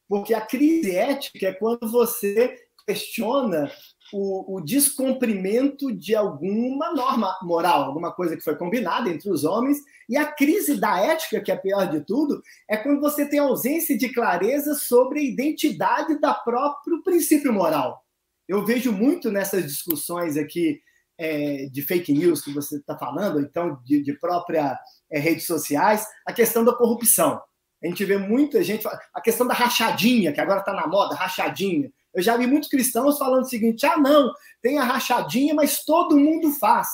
[0.07, 3.71] Porque a crise ética é quando você questiona
[4.11, 9.77] o, o, descumprimento de alguma norma moral, alguma coisa que foi combinada entre os homens.
[10.07, 13.97] E a crise da ética, que é pior de tudo, é quando você tem ausência
[13.97, 18.03] de clareza sobre a identidade da próprio princípio moral.
[18.47, 20.81] Eu vejo muito nessas discussões aqui
[21.23, 24.77] é, de fake news que você está falando, então de, de própria
[25.09, 27.41] é, redes sociais, a questão da corrupção.
[27.81, 28.85] A gente vê muita gente.
[29.13, 31.91] A questão da rachadinha, que agora está na moda, rachadinha.
[32.13, 36.17] Eu já vi muitos cristãos falando o seguinte: ah, não, tem a rachadinha, mas todo
[36.17, 36.87] mundo faz.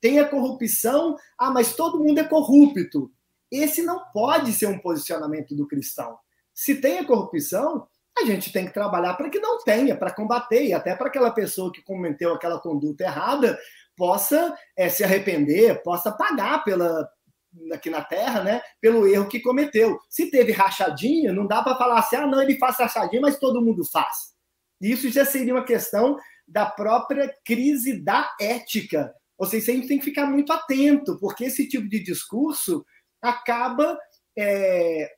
[0.00, 3.10] Tem a corrupção, ah, mas todo mundo é corrupto.
[3.50, 6.18] Esse não pode ser um posicionamento do cristão.
[6.54, 7.86] Se tem a corrupção,
[8.18, 11.30] a gente tem que trabalhar para que não tenha, para combater, e até para aquela
[11.30, 13.58] pessoa que cometeu aquela conduta errada
[13.96, 17.08] possa é, se arrepender, possa pagar pela,
[17.72, 19.98] aqui na Terra, né, pelo erro que cometeu.
[20.08, 23.62] Se teve rachadinha, não dá para falar assim, ah, não, ele faz rachadinha, mas todo
[23.62, 24.32] mundo faz.
[24.80, 29.14] Isso já seria uma questão da própria crise da ética.
[29.38, 32.84] Ou seja, a gente tem que ficar muito atento, porque esse tipo de discurso
[33.20, 33.98] acaba
[34.36, 35.10] é,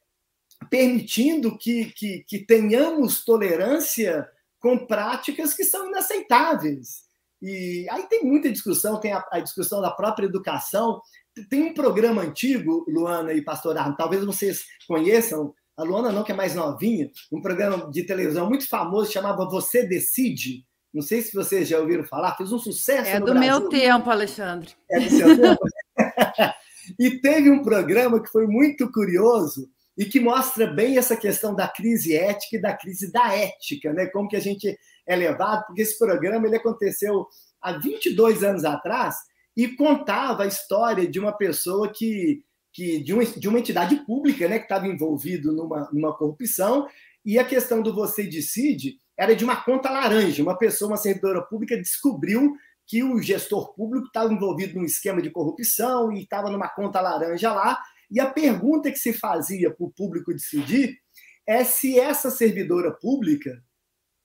[0.70, 4.29] permitindo que, que, que tenhamos tolerância
[4.61, 7.05] com práticas que são inaceitáveis.
[7.42, 11.03] E aí tem muita discussão, tem a, a, discussão da própria educação.
[11.50, 16.33] Tem um programa antigo, Luana e Pastor Arno, talvez vocês conheçam, a Luana não, que
[16.33, 20.64] é mais novinha, um programa de televisão muito famoso chamava Você Decide.
[20.94, 23.11] Não sei se vocês já ouviram falar, fez um sucesso.
[23.11, 23.40] É do Brasil.
[23.40, 24.70] meu tempo, Alexandre.
[24.88, 25.64] É do seu tempo.
[26.98, 31.68] e teve um programa que foi muito curioso e que mostra bem essa questão da
[31.68, 34.07] crise ética e da crise da ética, né?
[34.07, 34.76] Como que a gente
[35.07, 37.26] é levado, porque esse programa ele aconteceu
[37.61, 39.16] há 22 anos atrás
[39.57, 42.42] e contava a história de uma pessoa que
[42.74, 46.88] que de, uma, de uma entidade pública né, que estava envolvido numa, numa corrupção,
[47.24, 50.42] e a questão do você decide era de uma conta laranja.
[50.42, 52.52] Uma pessoa, uma servidora pública, descobriu
[52.87, 57.52] que o gestor público estava envolvido num esquema de corrupção e estava numa conta laranja
[57.52, 57.80] lá.
[58.14, 60.96] E a pergunta que se fazia para o público decidir
[61.44, 63.61] é se essa servidora pública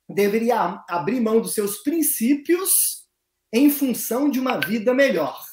[0.08, 3.08] deveria abrir mão dos seus princípios
[3.52, 5.43] em função de uma vida melhor.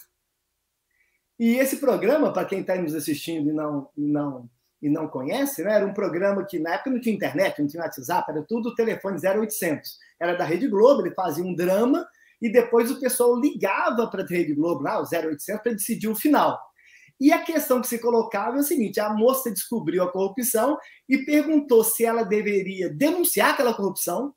[1.39, 4.51] E esse programa, para quem está nos assistindo e não, e não,
[4.83, 7.83] e não conhece, né, era um programa que na época não tinha internet, não tinha
[7.83, 9.99] WhatsApp, era tudo telefone 0800.
[10.21, 12.07] Era da Rede Globo, ele fazia um drama
[12.41, 16.15] e depois o pessoal ligava para a Rede Globo, lá, o 0800, para decidir o
[16.15, 16.59] final.
[17.19, 21.19] E a questão que se colocava é o seguinte: a moça descobriu a corrupção e
[21.19, 24.35] perguntou se ela deveria denunciar aquela corrupção,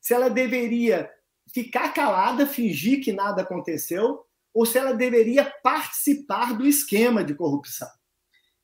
[0.00, 1.10] se ela deveria
[1.52, 7.88] ficar calada, fingir que nada aconteceu, ou se ela deveria participar do esquema de corrupção.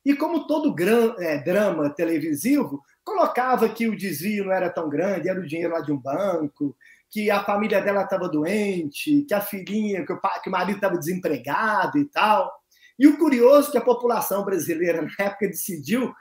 [0.05, 5.29] E como todo gran, é, drama televisivo, colocava que o desvio não era tão grande,
[5.29, 6.77] era o dinheiro lá de um banco,
[7.11, 10.99] que a família dela estava doente, que a filhinha, que o, que o marido estava
[10.99, 12.53] desempregado e tal.
[12.99, 16.13] E o curioso é que a população brasileira, na época, decidiu,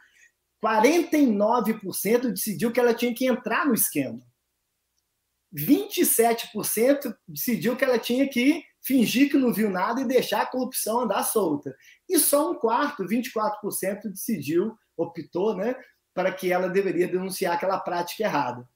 [0.64, 4.22] 49% decidiu que ela tinha que entrar no esquema.
[5.56, 11.02] 27% decidiu que ela tinha que fingir que não viu nada e deixar a corrupção
[11.02, 11.76] andar solta.
[12.08, 15.76] E só um quarto, 24%, decidiu, optou, né,
[16.14, 18.68] para que ela deveria denunciar aquela prática errada.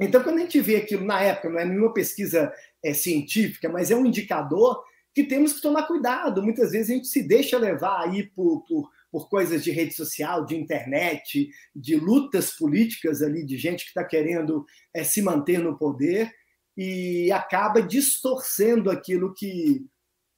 [0.00, 2.52] Então, quando a gente vê aquilo na época, não é nenhuma pesquisa
[2.84, 4.82] é, científica, mas é um indicador
[5.18, 6.40] que temos que tomar cuidado.
[6.40, 10.46] Muitas vezes a gente se deixa levar aí por, por, por coisas de rede social,
[10.46, 15.76] de internet, de lutas políticas ali, de gente que está querendo é, se manter no
[15.76, 16.32] poder
[16.76, 19.84] e acaba distorcendo aquilo que,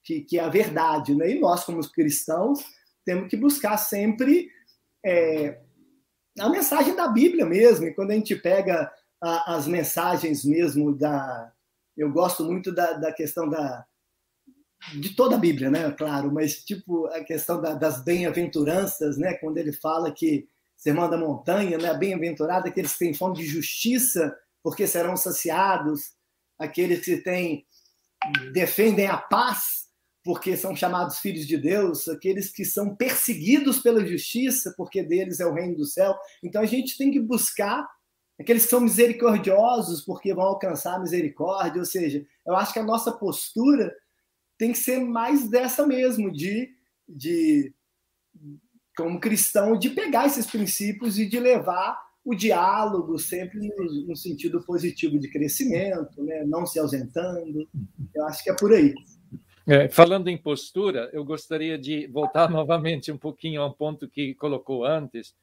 [0.02, 1.14] que, que, é a verdade.
[1.14, 1.32] Né?
[1.32, 2.64] E nós, como cristãos,
[3.04, 4.48] temos que buscar sempre
[5.04, 5.60] é,
[6.38, 7.84] a mensagem da Bíblia mesmo.
[7.84, 8.90] E quando a gente pega
[9.22, 11.52] a, as mensagens mesmo da.
[11.94, 13.84] Eu gosto muito da, da questão da,
[14.94, 15.90] de toda a Bíblia, né?
[15.92, 19.34] Claro, mas tipo a questão da, das bem-aventuranças, né?
[19.34, 21.92] Quando ele fala que Sermão da Montanha, né?
[21.94, 26.12] Bem-aventurado aqueles que têm fome de justiça, porque serão saciados
[26.58, 27.66] aqueles que têm,
[28.52, 29.88] defendem a paz,
[30.22, 35.46] porque são chamados filhos de Deus, aqueles que são perseguidos pela justiça, porque deles é
[35.46, 36.14] o reino do céu.
[36.42, 37.86] Então a gente tem que buscar
[38.38, 41.80] aqueles que são misericordiosos, porque vão alcançar a misericórdia.
[41.80, 43.94] Ou seja, eu acho que a nossa postura
[44.61, 46.68] tem que ser mais dessa mesmo, de,
[47.08, 47.72] de
[48.94, 54.62] como cristão, de pegar esses princípios e de levar o diálogo sempre no, no, sentido
[54.62, 56.44] positivo de crescimento, né?
[56.44, 57.66] não se ausentando.
[58.14, 58.92] Eu acho que é por aí.
[59.66, 64.34] É, falando em postura, eu gostaria de voltar novamente um pouquinho a um ponto que
[64.34, 65.34] colocou antes,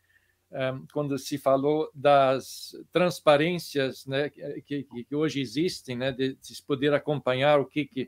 [0.51, 6.93] é, quando se falou das transparências né, que, que, hoje existem, né, de, se poder
[6.93, 8.07] acompanhar o que, que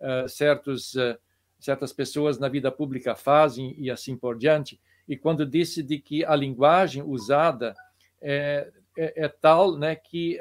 [0.00, 1.18] uh, certos, uh,
[1.58, 4.80] certas pessoas na vida pública fazem e assim por diante.
[5.08, 7.74] E quando disse de que a linguagem usada
[8.20, 10.38] é, é, é tal né, que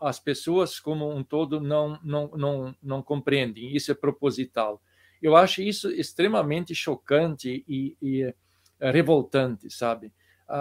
[0.00, 3.74] as pessoas como um todo não, não, não, não compreendem.
[3.74, 4.82] Isso é proposital.
[5.22, 8.34] Eu acho isso extremamente chocante e, e
[8.80, 10.12] é, revoltante, sabe?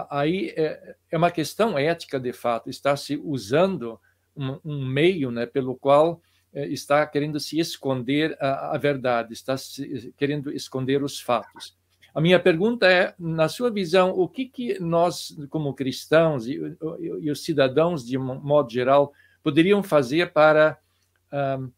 [0.09, 3.99] Aí é, é, uma questão ética, de fato, está se usando
[4.35, 6.21] um, um meio né, pelo qual
[6.67, 11.77] está querendo se esconder a, a verdade, está se, querendo esconder os fatos.
[12.13, 16.59] A minha pergunta é, na sua visão, o que, que nós, como cristãos e,
[17.21, 20.77] e os cidadãos, de modo geral, poderiam fazer para
[21.31, 21.71] um,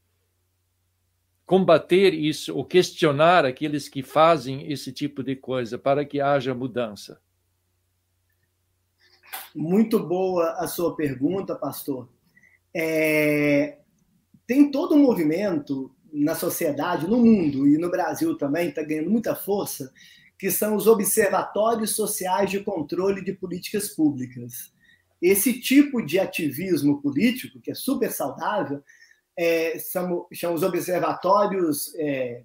[1.45, 7.19] combater isso ou questionar aqueles que fazem esse tipo de coisa para que haja mudança?
[9.53, 12.07] Muito boa a sua pergunta, pastor.
[12.73, 13.80] É,
[14.47, 19.35] tem todo um movimento na sociedade, no mundo e no Brasil também, está ganhando muita
[19.35, 19.91] força,
[20.37, 24.73] que são os observatórios sociais de controle de políticas públicas.
[25.21, 28.83] Esse tipo de ativismo político, que é super saudável,
[29.37, 32.43] é, são, são os observatórios é,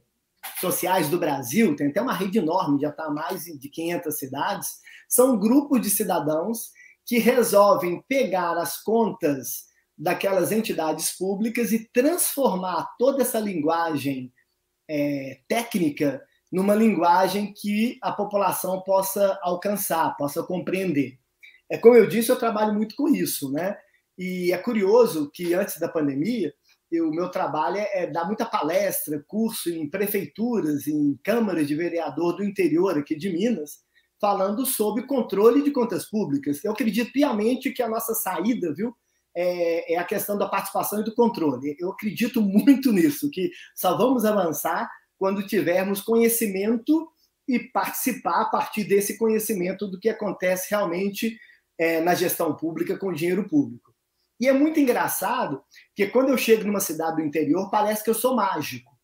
[0.61, 5.39] sociais do Brasil, tem até uma rede enorme, já está mais de 500 cidades, são
[5.39, 6.71] grupos de cidadãos
[7.05, 9.67] que resolvem pegar as contas
[9.97, 14.33] daquelas entidades públicas e transformar toda essa linguagem
[14.89, 16.23] é, técnica
[16.53, 21.19] numa linguagem que a população possa alcançar, possa compreender.
[21.71, 23.77] É como eu disse, eu trabalho muito com isso, né?
[24.17, 26.53] E é curioso que antes da pandemia,
[26.93, 32.37] o meu trabalho é, é dar muita palestra, curso em prefeituras, em câmaras de vereador
[32.37, 33.81] do interior aqui de Minas,
[34.21, 36.65] falando sobre controle de contas públicas.
[36.65, 38.95] Eu acredito piamente que a nossa saída, viu,
[39.37, 41.77] é, é a questão da participação e do controle.
[41.79, 47.09] Eu acredito muito nisso, que só vamos avançar quando tivermos conhecimento
[47.47, 51.39] e participar a partir desse conhecimento do que acontece realmente
[51.79, 53.95] é, na gestão pública com dinheiro público.
[54.41, 55.63] E é muito engraçado
[55.95, 58.97] que quando eu chego numa cidade do interior, parece que eu sou mágico.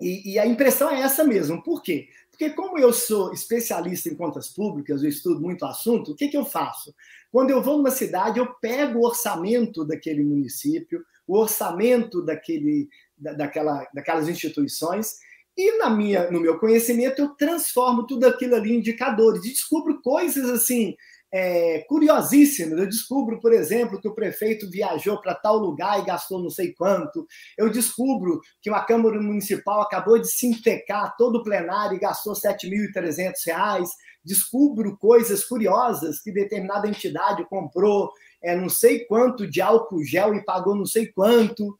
[0.00, 1.62] E, e, a impressão é essa mesmo.
[1.62, 2.08] Por quê?
[2.42, 6.26] Porque, como eu sou especialista em contas públicas, eu estudo muito o assunto, o que,
[6.26, 6.92] que eu faço?
[7.30, 13.88] Quando eu vou numa cidade, eu pego o orçamento daquele município, o orçamento daquele, daquela,
[13.94, 15.18] daquelas instituições,
[15.56, 20.02] e na minha, no meu conhecimento eu transformo tudo aquilo ali em indicadores, e descubro
[20.02, 20.96] coisas assim
[21.32, 22.78] é, curiosíssimas.
[22.78, 26.74] Eu descubro, por exemplo, que o prefeito viajou para tal lugar e gastou não sei
[26.74, 27.26] quanto.
[27.56, 32.40] Eu descubro que uma Câmara Municipal acabou de sintecar todo o plenário e gastou R$
[32.40, 33.88] 7.300.
[34.22, 38.12] Descubro coisas curiosas que determinada entidade comprou
[38.42, 41.78] é, não sei quanto de álcool gel e pagou não sei quanto.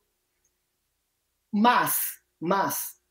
[1.52, 1.96] Mas,
[2.40, 3.01] mas,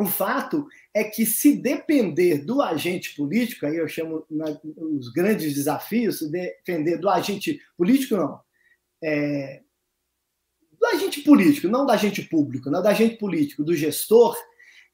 [0.00, 4.24] o fato é que, se depender do agente político, aí eu chamo
[4.78, 8.40] os grandes desafios, se depender do agente político, não.
[9.04, 9.60] É,
[10.72, 14.34] do agente político, não do agente público, não do agente político, do gestor,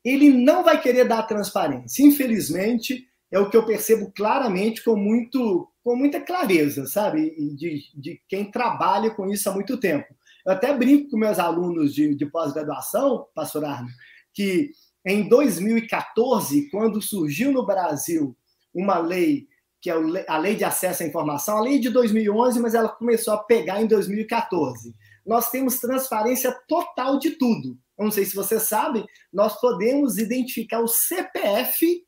[0.05, 2.03] ele não vai querer dar transparência.
[2.03, 7.31] Infelizmente, é o que eu percebo claramente com, muito, com muita clareza, sabe?
[7.55, 10.13] De, de quem trabalha com isso há muito tempo.
[10.45, 13.89] Eu até brinco com meus alunos de, de pós-graduação, pastor Arno,
[14.35, 14.73] que
[15.07, 18.37] em 2014, quando surgiu no Brasil
[18.75, 19.47] uma lei,
[19.81, 19.95] que é
[20.27, 23.81] a Lei de Acesso à Informação, a lei de 2011, mas ela começou a pegar
[23.81, 24.93] em 2014.
[25.25, 27.79] Nós temos transparência total de tudo.
[27.97, 32.05] Eu não sei se você sabe, nós podemos identificar o CPF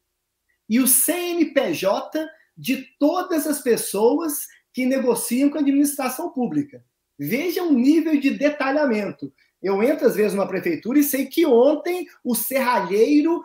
[0.68, 4.40] e o CNPJ de todas as pessoas
[4.72, 6.84] que negociam com a administração pública.
[7.16, 9.32] Veja o nível de detalhamento.
[9.62, 13.42] Eu entro, às vezes, numa prefeitura e sei que ontem o serralheiro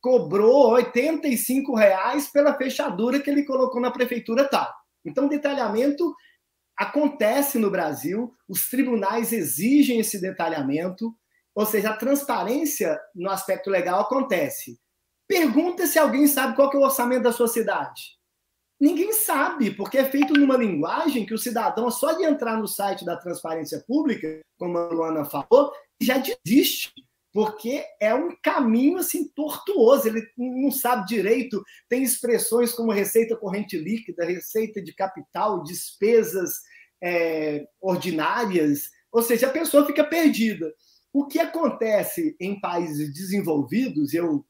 [0.00, 4.72] cobrou 85 reais pela fechadura que ele colocou na prefeitura tal.
[5.04, 6.14] Então, detalhamento
[6.76, 11.14] acontece no Brasil, os tribunais exigem esse detalhamento,
[11.54, 14.78] ou seja, a transparência no aspecto legal acontece.
[15.28, 18.19] Pergunta se alguém sabe qual é o orçamento da sua cidade.
[18.80, 23.04] Ninguém sabe, porque é feito numa linguagem que o cidadão, só de entrar no site
[23.04, 25.70] da Transparência Pública, como a Luana falou,
[26.00, 26.90] já desiste,
[27.30, 33.76] porque é um caminho assim tortuoso, ele não sabe direito, tem expressões como receita corrente
[33.76, 36.54] líquida, receita de capital, despesas
[37.02, 40.72] é, ordinárias, ou seja, a pessoa fica perdida.
[41.12, 44.44] O que acontece em países desenvolvidos, eu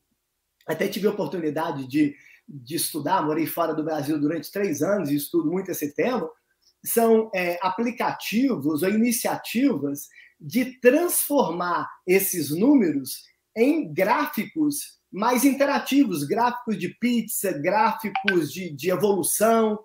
[0.66, 2.14] até tive a oportunidade de
[2.52, 6.28] de estudar, morei fora do Brasil durante três anos e estudo muito esse tema,
[6.84, 10.08] são é, aplicativos ou iniciativas
[10.40, 13.24] de transformar esses números
[13.56, 19.78] em gráficos mais interativos, gráficos de pizza, gráficos de, de evolução.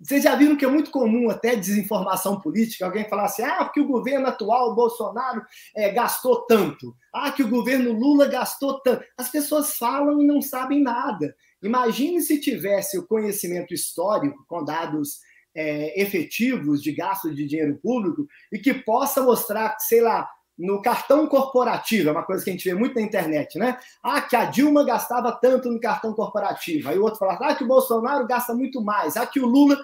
[0.00, 3.80] Vocês já viram que é muito comum até desinformação política, alguém falar assim, ah, porque
[3.80, 5.42] o governo atual, o Bolsonaro,
[5.74, 6.94] é, gastou tanto.
[7.14, 9.04] Ah, que o governo Lula gastou tanto.
[9.16, 11.34] As pessoas falam e não sabem nada.
[11.62, 15.20] Imagine se tivesse o conhecimento histórico com dados
[15.54, 20.28] é, efetivos de gasto de dinheiro público e que possa mostrar, sei lá,
[20.58, 23.78] no cartão corporativo, é uma coisa que a gente vê muito na internet, né?
[24.02, 26.88] Ah, que a Dilma gastava tanto no cartão corporativo.
[26.88, 29.16] Aí o outro fala, ah, que o Bolsonaro gasta muito mais.
[29.16, 29.78] Ah, que o Lula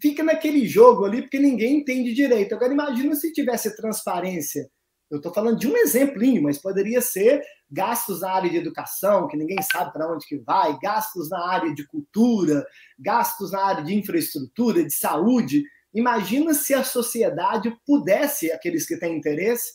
[0.00, 2.54] fica naquele jogo ali porque ninguém entende direito.
[2.54, 4.70] Agora imagina se tivesse transparência.
[5.10, 9.36] Eu estou falando de um exemplinho, mas poderia ser gastos na área de educação, que
[9.36, 12.64] ninguém sabe para onde que vai, gastos na área de cultura,
[12.98, 15.64] gastos na área de infraestrutura, de saúde.
[15.92, 19.74] Imagina se a sociedade pudesse, aqueles que têm interesse,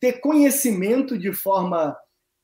[0.00, 1.96] ter conhecimento de forma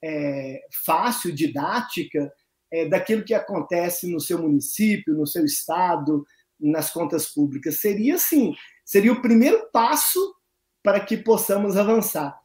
[0.02, 2.32] é, fácil, didática,
[2.72, 6.24] é, daquilo que acontece no seu município, no seu estado,
[6.58, 7.80] nas contas públicas.
[7.80, 10.34] Seria, assim, seria o primeiro passo
[10.82, 12.41] para que possamos avançar.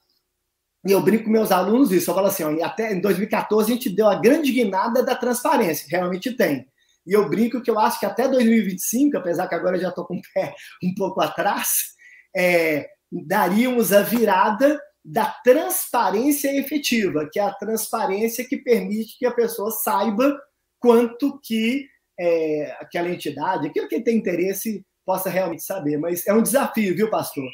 [0.87, 3.75] E eu brinco com meus alunos isso, eu falo assim, ó, até em 2014 a
[3.75, 6.65] gente deu a grande guinada da transparência, realmente tem.
[7.05, 10.05] E eu brinco que eu acho que até 2025, apesar que agora eu já estou
[10.05, 11.93] com o pé um pouco atrás,
[12.33, 19.31] é, daríamos a virada da transparência efetiva, que é a transparência que permite que a
[19.31, 20.39] pessoa saiba
[20.79, 21.85] quanto que
[22.17, 25.97] é, aquela entidade, aquilo que tem interesse, possa realmente saber.
[25.97, 27.49] Mas é um desafio, viu, pastor?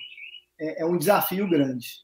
[0.59, 2.03] É, é um desafio grande.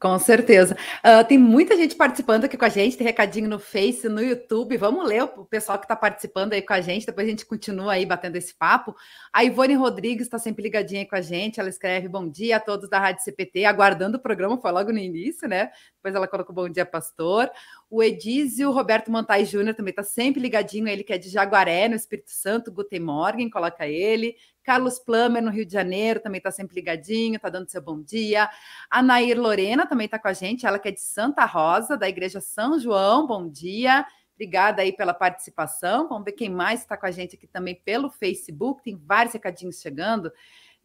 [0.00, 0.76] Com certeza.
[0.98, 4.76] Uh, tem muita gente participando aqui com a gente, tem recadinho no Face, no YouTube.
[4.76, 7.94] Vamos ler o pessoal que está participando aí com a gente, depois a gente continua
[7.94, 8.94] aí batendo esse papo.
[9.32, 11.58] A Ivone Rodrigues está sempre ligadinha aí com a gente.
[11.58, 14.98] Ela escreve bom dia a todos da Rádio CPT, aguardando o programa, foi logo no
[14.98, 15.68] início, né?
[15.96, 17.50] Depois ela colocou bom dia, pastor.
[17.90, 21.96] O Edísio Roberto Montai Júnior também está sempre ligadinho, ele que é de Jaguaré, no
[21.96, 24.36] Espírito Santo, Guten Morgen, coloca ele.
[24.62, 28.50] Carlos Plummer, no Rio de Janeiro, também está sempre ligadinho, está dando seu bom dia.
[28.90, 32.06] A Nair Lorena também está com a gente, ela que é de Santa Rosa, da
[32.06, 34.04] Igreja São João, bom dia.
[34.34, 36.08] Obrigada aí pela participação.
[36.08, 38.82] Vamos ver quem mais está com a gente aqui também pelo Facebook.
[38.82, 40.30] Tem vários recadinhos chegando.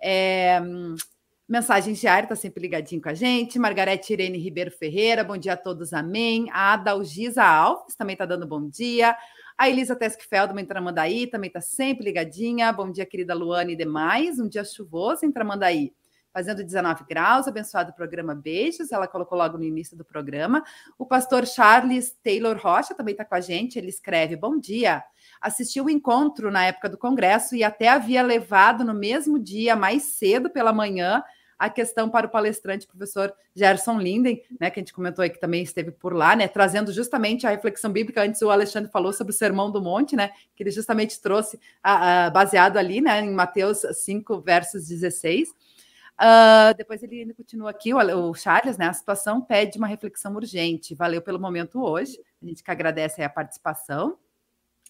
[0.02, 0.60] É,
[1.48, 3.60] Mensagens diárias, está sempre ligadinho com a gente.
[3.60, 6.50] Margarete Irene Ribeiro Ferreira, bom dia a todos, amém.
[6.52, 9.14] A Adalgisa Alves também está dando bom dia.
[9.58, 12.72] A Elisa Teskfeld, em Tramandaí, também está sempre ligadinha.
[12.72, 14.40] Bom dia, querida Luana e demais.
[14.40, 15.94] Um dia chuvoso em Tramandaí,
[16.32, 17.46] fazendo 19 graus.
[17.46, 18.94] Abençoado programa, beijos.
[18.94, 20.64] Ela colocou logo no início do programa.
[20.98, 23.78] O pastor Charles Taylor Rocha também está com a gente.
[23.78, 25.04] Ele escreve: Bom dia.
[25.44, 30.04] Assisti o encontro na época do Congresso e até havia levado no mesmo dia, mais
[30.04, 31.22] cedo pela manhã,
[31.60, 35.40] a questão para o palestrante, professor Gerson Linden, né, que a gente comentou aí que
[35.40, 38.24] também esteve por lá, né, trazendo justamente a reflexão bíblica.
[38.24, 41.60] Antes o Alexandre falou sobre o Sermão do Monte, né, que ele justamente trouxe
[42.34, 45.50] baseado ali, né, em Mateus 5, versos 16.
[45.50, 45.54] Uh,
[46.18, 48.88] ah, depois ele continua aqui, o, o, Charles, né?
[48.88, 50.94] A situação pede uma reflexão urgente.
[50.94, 52.20] Valeu pelo momento hoje.
[52.42, 54.18] A gente que agradece a participação.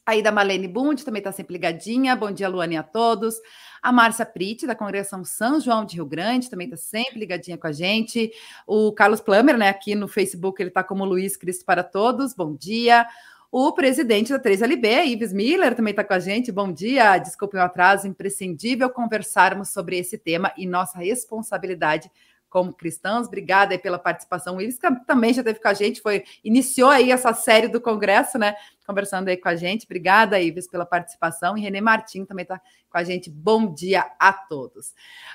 [0.06, 2.14] Aí da Malene Bund também está sempre ligadinha.
[2.14, 3.36] Bom dia, Luane, a todos.
[3.82, 7.68] A Márcia Prite, da Congregação São João de Rio Grande, também está sempre ligadinha com
[7.68, 8.30] a gente.
[8.68, 12.34] O Carlos Plummer, né, aqui no Facebook, ele está como Luiz Cristo para Todos.
[12.34, 13.08] Bom dia.
[13.50, 16.52] O presidente da 3LB, Ives Miller, também está com a gente.
[16.52, 17.18] Bom dia.
[17.18, 22.12] Desculpe o atraso, imprescindível conversarmos sobre esse tema e nossa responsabilidade
[22.54, 23.26] como cristãos.
[23.26, 24.58] Obrigada pela participação.
[24.58, 24.78] O Ives
[25.08, 28.56] também já teve com a gente, foi iniciou aí essa série do Congresso, né?
[28.86, 29.86] Conversando aí com a gente.
[29.86, 31.58] Obrigada, Ives, pela participação.
[31.58, 32.60] E Renê Martim também está
[32.90, 33.30] com a gente.
[33.30, 34.94] Bom dia a todos.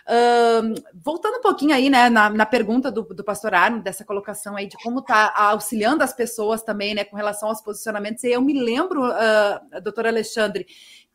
[0.08, 4.56] Um, voltando um pouquinho aí, né, na, na pergunta do, do pastor Arno, dessa colocação
[4.56, 8.22] aí de como está auxiliando as pessoas também, né, com relação aos posicionamentos.
[8.22, 10.66] E eu me lembro, uh, doutor Alexandre,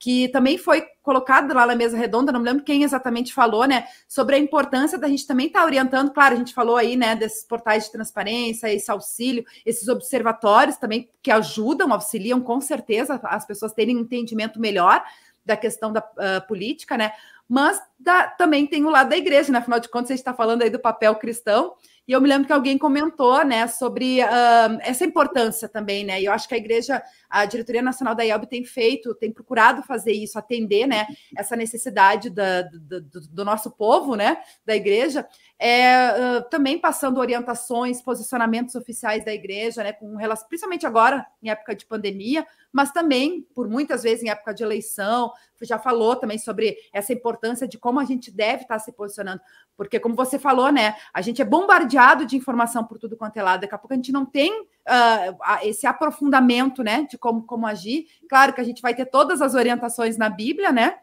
[0.03, 3.85] que também foi colocado lá na mesa redonda, não me lembro quem exatamente falou, né,
[4.05, 7.15] sobre a importância da gente também estar tá orientando, claro, a gente falou aí, né,
[7.15, 13.45] desses portais de transparência, esse auxílio, esses observatórios também que ajudam, auxiliam com certeza as
[13.45, 15.03] pessoas terem um entendimento melhor
[15.45, 17.11] da questão da uh, política, né,
[17.53, 20.33] mas da, também tem o lado da igreja, né, afinal de contas, a gente está
[20.33, 21.75] falando aí do papel cristão,
[22.07, 26.19] e eu me lembro que alguém comentou, né, sobre uh, essa importância também, né?
[26.19, 29.83] E eu acho que a igreja, a diretoria nacional da IELB tem feito, tem procurado
[29.83, 31.05] fazer isso, atender, né,
[31.37, 35.25] essa necessidade da, do, do, nosso povo, né, da igreja,
[35.59, 41.49] é, uh, também passando orientações, posicionamentos oficiais da igreja, né, com relação, principalmente agora em
[41.49, 45.31] época de pandemia, mas também por muitas vezes em época de eleição,
[45.65, 49.41] já falou também sobre essa importância de como a gente deve estar se posicionando,
[49.75, 53.37] porque como você falou, né, a gente é bombardeado bombardeado de informação por tudo quanto
[53.37, 53.61] é lado.
[53.61, 58.05] Daqui a pouco a gente não tem uh, esse aprofundamento, né, de como, como agir.
[58.29, 60.95] Claro que a gente vai ter todas as orientações na Bíblia, né?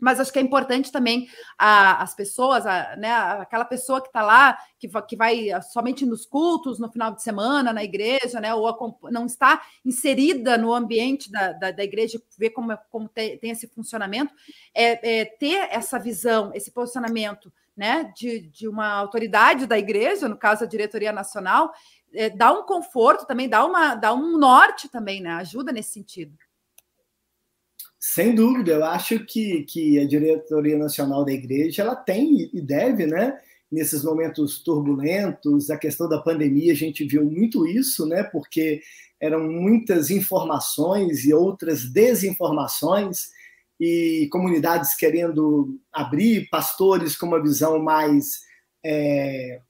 [0.00, 1.28] Mas acho que é importante também
[1.58, 6.24] a, as pessoas, a, né, aquela pessoa que está lá, que, que vai somente nos
[6.26, 8.76] cultos, no final de semana, na igreja, né, ou a,
[9.10, 13.68] não está inserida no ambiente da, da, da igreja, ver como, como tem, tem esse
[13.68, 14.32] funcionamento,
[14.74, 20.36] é, é, ter essa visão, esse posicionamento né, de, de uma autoridade da igreja, no
[20.36, 21.72] caso a diretoria nacional,
[22.12, 26.36] é, dá um conforto também, dá, uma, dá um norte também, né, ajuda nesse sentido.
[28.02, 33.06] Sem dúvida, eu acho que, que a diretoria nacional da igreja ela tem e deve,
[33.06, 33.38] né?
[33.70, 38.22] Nesses momentos turbulentos, a questão da pandemia, a gente viu muito isso, né?
[38.22, 38.80] Porque
[39.20, 43.28] eram muitas informações e outras desinformações,
[43.78, 48.40] e comunidades querendo abrir, pastores com uma visão mais.
[48.82, 49.60] É,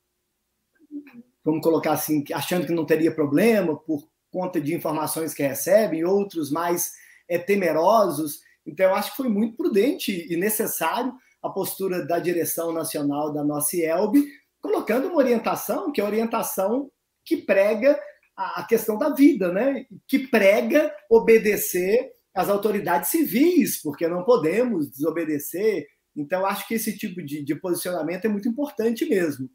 [1.45, 6.49] vamos colocar assim, achando que não teria problema por conta de informações que recebem, outros
[6.49, 7.00] mais
[7.31, 8.41] é, temerosos.
[8.67, 13.43] Então, eu acho que foi muito prudente e necessário a postura da direção nacional da
[13.43, 14.27] nossa IELB,
[14.61, 16.91] colocando uma orientação, que é a orientação
[17.25, 17.99] que prega
[18.37, 19.87] a questão da vida, né?
[20.09, 25.87] que prega obedecer às autoridades civis, porque não podemos desobedecer.
[26.17, 29.49] Então, acho que esse tipo de, de posicionamento é muito importante mesmo.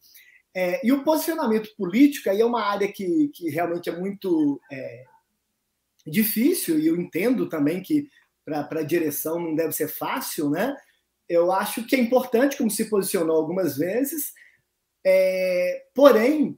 [0.56, 5.04] É, e o posicionamento político aí é uma área que, que realmente é muito é,
[6.06, 8.08] difícil, e eu entendo também que
[8.46, 10.76] para a direção não deve ser fácil, né?
[11.28, 14.32] Eu acho que é importante, como se posicionou algumas vezes,
[15.04, 16.58] é, porém,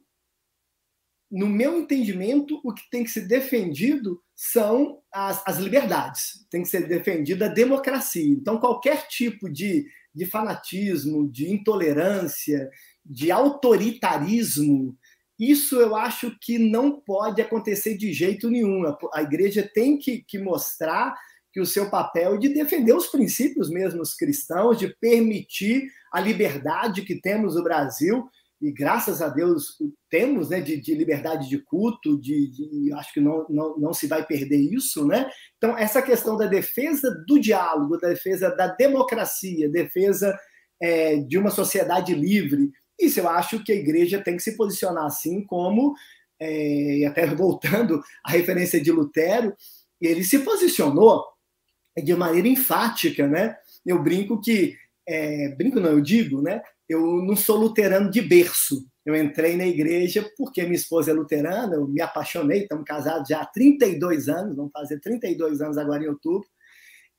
[1.29, 6.69] no meu entendimento, o que tem que ser defendido são as, as liberdades, tem que
[6.69, 8.25] ser defendida a democracia.
[8.25, 12.69] Então, qualquer tipo de, de fanatismo, de intolerância,
[13.05, 14.97] de autoritarismo,
[15.39, 18.83] isso eu acho que não pode acontecer de jeito nenhum.
[19.13, 21.15] A igreja tem que, que mostrar
[21.53, 27.03] que o seu papel é de defender os princípios mesmos cristãos, de permitir a liberdade
[27.03, 28.27] que temos no Brasil,
[28.61, 29.77] e graças a Deus
[30.09, 34.07] temos né, de, de liberdade de culto, de, de, acho que não, não, não se
[34.07, 35.05] vai perder isso.
[35.05, 35.29] Né?
[35.57, 40.37] Então, essa questão da defesa do diálogo, da defesa da democracia, defesa
[40.81, 45.05] é, de uma sociedade livre, isso eu acho que a igreja tem que se posicionar
[45.05, 45.95] assim como,
[46.39, 49.55] é, e até voltando à referência de Lutero,
[49.99, 51.23] ele se posicionou
[52.03, 53.55] de maneira enfática, né?
[53.85, 54.75] Eu brinco que,
[55.07, 56.61] é, brinco não, eu digo, né?
[56.87, 58.85] Eu não sou luterano de berço.
[59.05, 63.41] Eu entrei na igreja porque minha esposa é luterana, eu me apaixonei, estamos casados já
[63.41, 66.47] há 32 anos, vamos fazer 32 anos agora em outubro.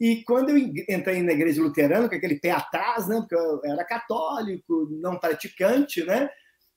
[0.00, 3.84] E quando eu entrei na igreja luterana, com aquele pé atrás, né, porque eu era
[3.84, 6.30] católico, não praticante, né,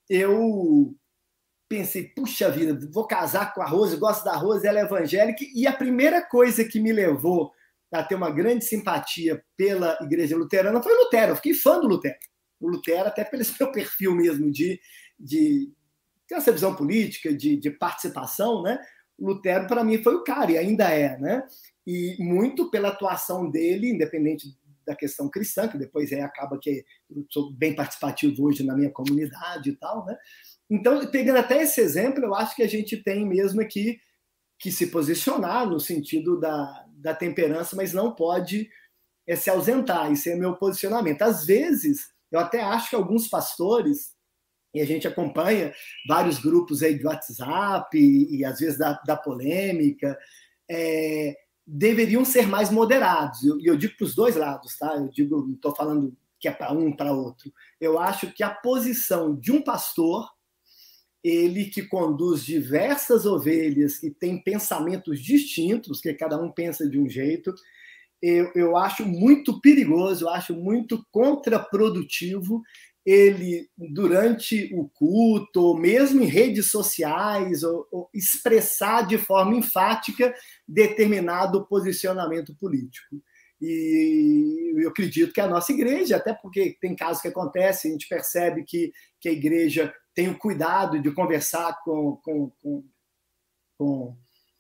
[0.09, 0.95] eu
[1.69, 5.65] pensei, puxa vida, vou casar com a Rose, gosto da Rose, ela é evangélica, e
[5.65, 7.51] a primeira coisa que me levou
[7.93, 12.17] a ter uma grande simpatia pela igreja luterana foi Lutero, eu fiquei fã do Lutero.
[12.59, 14.79] O Lutero, até pelo seu perfil mesmo de,
[15.19, 15.71] de
[16.27, 18.79] ter essa visão política, de, de participação, né?
[19.19, 21.43] Lutero, para mim, foi o cara, e ainda é, né?
[21.85, 24.47] E muito pela atuação dele, independente
[24.85, 28.91] da questão cristã, que depois é, acaba que eu sou bem participativo hoje na minha
[28.91, 30.17] comunidade e tal, né?
[30.69, 33.99] Então, pegando até esse exemplo, eu acho que a gente tem mesmo que,
[34.59, 38.69] que se posicionar no sentido da, da temperança, mas não pode
[39.27, 41.21] é, se ausentar, esse é meu posicionamento.
[41.23, 44.13] Às vezes, eu até acho que alguns pastores,
[44.73, 45.73] e a gente acompanha
[46.07, 50.17] vários grupos aí de WhatsApp, e, e às vezes da, da polêmica,
[50.69, 51.35] é,
[51.73, 53.43] deveriam ser mais moderados.
[53.43, 54.93] E eu, eu, digo para os dois lados, tá?
[54.95, 57.51] Eu digo, não estou falando que é para um para outro.
[57.79, 60.29] Eu acho que a posição de um pastor,
[61.23, 67.07] ele que conduz diversas ovelhas que tem pensamentos distintos, que cada um pensa de um
[67.07, 67.53] jeito,
[68.21, 72.61] eu, eu acho muito perigoso, eu acho muito contraprodutivo
[73.05, 80.33] ele, durante o culto, ou mesmo em redes sociais, ou, ou expressar de forma enfática
[80.67, 83.21] determinado posicionamento político.
[83.59, 88.07] E eu acredito que a nossa igreja, até porque tem casos que acontecem, a gente
[88.07, 92.83] percebe que, que a igreja tem o cuidado de conversar com, com, com,
[93.77, 94.17] com,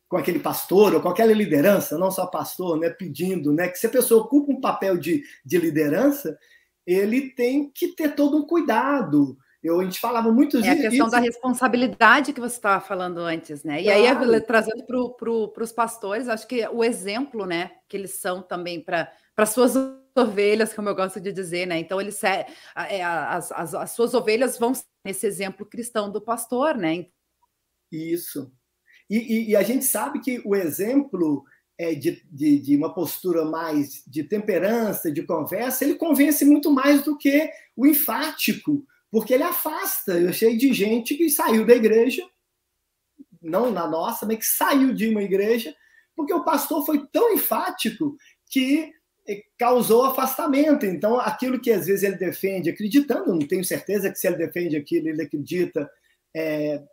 [0.07, 3.87] com aquele pastor ou com aquela liderança, não só pastor, né, pedindo né, que se
[3.87, 6.37] a pessoa ocupa um papel de, de liderança,
[6.85, 9.37] ele tem que ter todo um cuidado.
[9.63, 11.11] Eu, a gente falava muito É a questão isso.
[11.11, 13.79] da responsabilidade que você estava falando antes, né?
[13.79, 14.31] E claro.
[14.31, 18.83] aí, trazendo para pro, os pastores, acho que o exemplo, né, que eles são também
[18.83, 19.75] para suas
[20.15, 21.77] ovelhas, como eu gosto de dizer, né?
[21.77, 22.47] Então, eles é,
[23.03, 24.73] as, as, as suas ovelhas vão
[25.05, 27.05] nesse exemplo cristão do pastor, né?
[27.91, 28.51] Isso.
[29.07, 31.43] E, e, e a gente sabe que o exemplo
[31.95, 37.17] de, de, de, uma postura mais de temperança, de conversa, ele convence muito mais do
[37.17, 40.19] que o enfático, porque ele afasta.
[40.19, 42.23] Eu achei de gente que saiu da igreja,
[43.41, 45.75] não na nossa, mas que saiu de uma igreja,
[46.15, 48.15] porque o pastor foi tão enfático
[48.49, 48.91] que
[49.27, 50.85] eh, causou afastamento.
[50.85, 54.75] Então, aquilo que às vezes ele defende, acreditando, não tenho certeza que se ele defende
[54.75, 55.89] aquilo, ele acredita
[56.35, 56.83] é,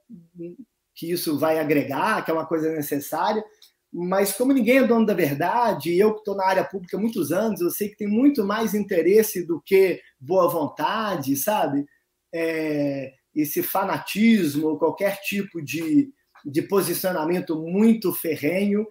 [0.95, 3.45] que isso vai agregar, que é uma coisa necessária.
[3.93, 7.01] Mas como ninguém é dono da verdade, e eu que estou na área pública há
[7.01, 11.87] muitos anos, eu sei que tem muito mais interesse do que boa vontade, sabe?
[12.33, 16.11] É, esse fanatismo, ou qualquer tipo de,
[16.45, 18.87] de posicionamento muito ferrenho,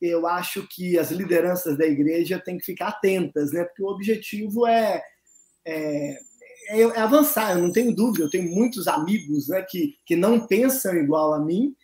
[0.00, 3.64] eu acho que as lideranças da igreja têm que ficar atentas, né?
[3.64, 5.02] Porque o objetivo é,
[5.64, 6.18] é,
[6.68, 7.52] é, é avançar.
[7.52, 8.24] Eu não tenho dúvida.
[8.24, 11.74] Eu tenho muitos amigos, né, que, que não pensam igual a mim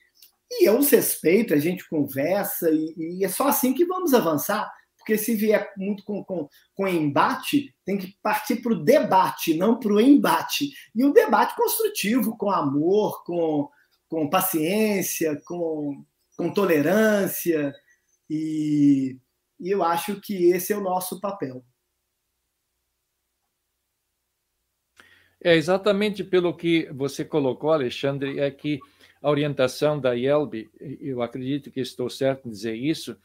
[0.50, 1.54] e eu respeito.
[1.54, 4.70] A gente conversa e, e é só assim que vamos avançar.
[4.98, 9.78] Porque se vier muito com, com, com embate, tem que partir para o debate, não
[9.78, 10.70] para o embate.
[10.94, 13.68] E o debate construtivo, com amor, com,
[14.08, 16.04] com paciência, com,
[16.36, 17.74] com tolerância.
[18.28, 19.18] E,
[19.58, 21.64] e eu acho que esse é o nosso papel.
[25.42, 28.78] É exatamente pelo que você colocou, Alexandre, é que
[29.22, 33.16] a orientação da IELB, eu acredito que estou certo em dizer isso,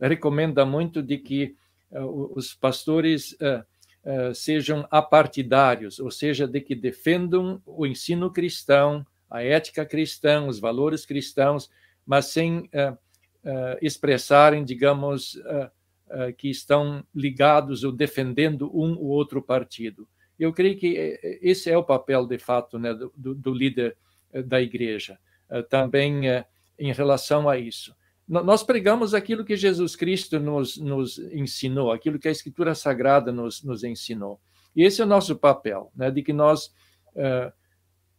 [0.00, 1.56] recomenda muito de que
[1.92, 3.64] uh, os pastores uh,
[4.04, 10.58] uh, sejam apartidários, ou seja, de que defendam o ensino cristão, a ética cristã, os
[10.58, 11.70] valores cristãos,
[12.06, 12.70] mas sem
[13.80, 15.36] expressarem, digamos,
[16.38, 20.06] que estão ligados ou defendendo um ou outro partido.
[20.38, 23.96] Eu creio que esse é o papel, de fato, né, do, do líder
[24.46, 25.18] da igreja,
[25.62, 26.22] também
[26.78, 27.94] em relação a isso.
[28.26, 33.62] Nós pregamos aquilo que Jesus Cristo nos, nos ensinou, aquilo que a Escritura Sagrada nos,
[33.62, 34.40] nos ensinou.
[34.74, 36.72] E esse é o nosso papel, né, de que nós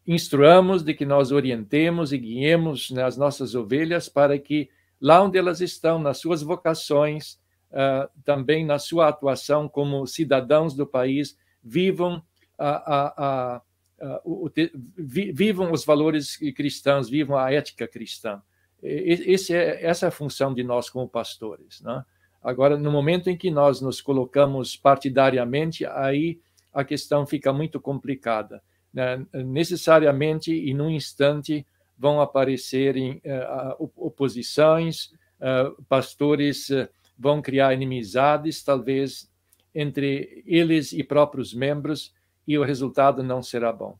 [0.05, 4.69] instruamos, de que nós orientemos e guiemos né, as nossas ovelhas para que
[5.01, 7.39] lá onde elas estão, nas suas vocações,
[7.71, 12.23] uh, também na sua atuação como cidadãos do país, vivam
[12.57, 13.61] a, a, a,
[14.23, 14.49] o,
[14.97, 18.41] vivam os valores cristãos, vivam a ética cristã.
[18.81, 21.81] Esse é, essa é a função de nós como pastores.
[21.81, 22.03] Né?
[22.43, 26.39] Agora, no momento em que nós nos colocamos partidariamente, aí
[26.73, 28.61] a questão fica muito complicada.
[28.93, 29.25] Né?
[29.33, 31.65] Necessariamente, e num instante,
[31.97, 35.05] vão aparecer em, uh, oposições,
[35.39, 36.87] uh, pastores uh,
[37.17, 39.29] vão criar inimizades, talvez
[39.73, 42.13] entre eles e próprios membros,
[42.47, 43.97] e o resultado não será bom.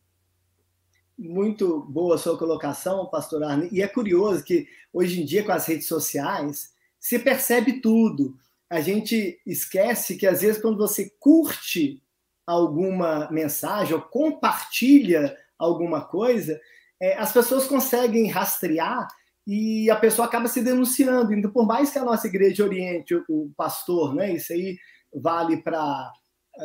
[1.18, 3.70] Muito boa sua colocação, pastor Arne.
[3.72, 8.36] E é curioso que hoje em dia, com as redes sociais, se percebe tudo.
[8.70, 12.02] A gente esquece que, às vezes, quando você curte
[12.46, 16.60] alguma mensagem ou compartilha alguma coisa,
[17.02, 19.08] é, as pessoas conseguem rastrear
[19.48, 21.34] e a pessoa acaba se denunciando.
[21.34, 24.78] Então, por mais que a nossa igreja oriente o, pastor, né, isso aí
[25.14, 26.12] vale para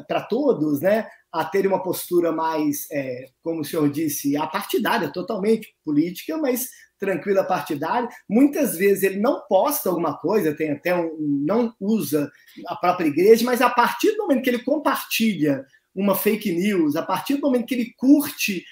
[0.06, 5.74] para todos, né, a ter uma postura mais, é, como o senhor disse, apartidária, totalmente
[5.84, 6.68] política, mas
[6.98, 8.08] tranquila partidária.
[8.28, 11.16] Muitas vezes ele não posta alguma coisa, tem até um,
[11.46, 12.30] não usa
[12.66, 15.64] a própria igreja, mas a partir do momento que ele compartilha
[15.94, 18.64] uma fake news, a partir do momento que ele curte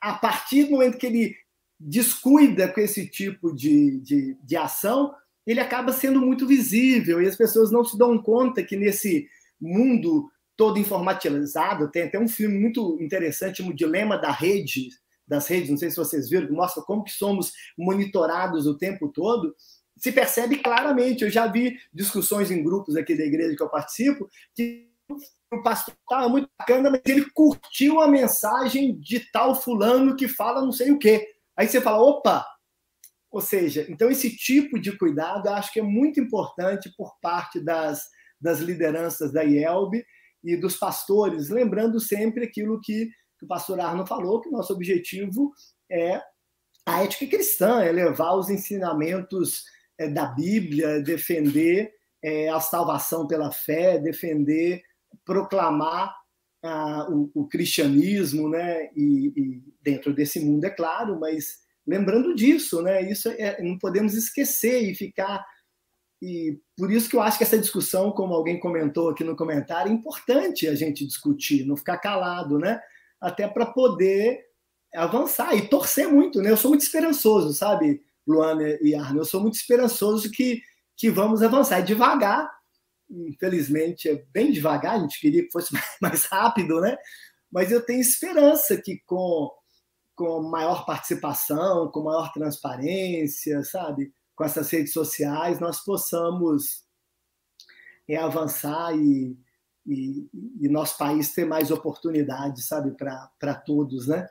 [0.00, 1.34] a partir do momento que ele
[1.78, 5.12] descuida com esse tipo de, de, de ação,
[5.46, 9.28] ele acaba sendo muito visível e as pessoas não se dão conta que nesse
[9.60, 14.88] mundo todo informatizado, tem até um filme muito interessante, O Dilema da Rede,
[15.26, 19.08] das redes, não sei se vocês viram, que mostra como que somos monitorados o tempo
[19.08, 19.54] todo,
[19.96, 21.24] se percebe claramente.
[21.24, 24.88] Eu já vi discussões em grupos aqui da igreja que eu participo, que
[25.52, 30.62] o pastor estava muito bacana, mas ele curtiu a mensagem de tal fulano que fala
[30.62, 31.26] não sei o quê.
[31.56, 32.46] Aí você fala, opa!
[33.30, 38.08] Ou seja, então esse tipo de cuidado acho que é muito importante por parte das,
[38.40, 40.04] das lideranças da IELB
[40.46, 43.06] e dos pastores, lembrando sempre aquilo que,
[43.38, 45.52] que o pastor Arno falou, que nosso objetivo
[45.90, 46.22] é
[46.86, 49.64] a ética cristã, é levar os ensinamentos
[49.98, 51.92] é, da Bíblia, defender
[52.22, 54.82] é, a salvação pela fé, defender
[55.24, 56.14] proclamar
[56.62, 58.90] ah, o, o, cristianismo, né?
[58.94, 63.10] E, e, dentro desse mundo, é claro, mas lembrando disso, né?
[63.10, 65.44] Isso é, não podemos esquecer e ficar.
[66.26, 69.92] E por isso que eu acho que essa discussão, como alguém comentou aqui no comentário,
[69.92, 72.80] é importante a gente discutir, não ficar calado, né?
[73.20, 74.44] Até para poder
[74.92, 76.50] avançar e torcer muito, né?
[76.50, 79.20] Eu sou muito esperançoso, sabe, Luana e Arno?
[79.20, 80.60] Eu sou muito esperançoso que,
[80.96, 81.78] que vamos avançar.
[81.78, 82.50] E devagar,
[83.08, 85.72] infelizmente, é bem devagar, a gente queria que fosse
[86.02, 86.98] mais rápido, né?
[87.52, 89.48] Mas eu tenho esperança que com,
[90.16, 94.12] com maior participação, com maior transparência, sabe?
[94.36, 96.84] Com essas redes sociais, nós possamos
[98.08, 99.36] é, avançar e,
[99.86, 100.28] e,
[100.60, 104.28] e nosso país ter mais oportunidades, sabe, para todos, né?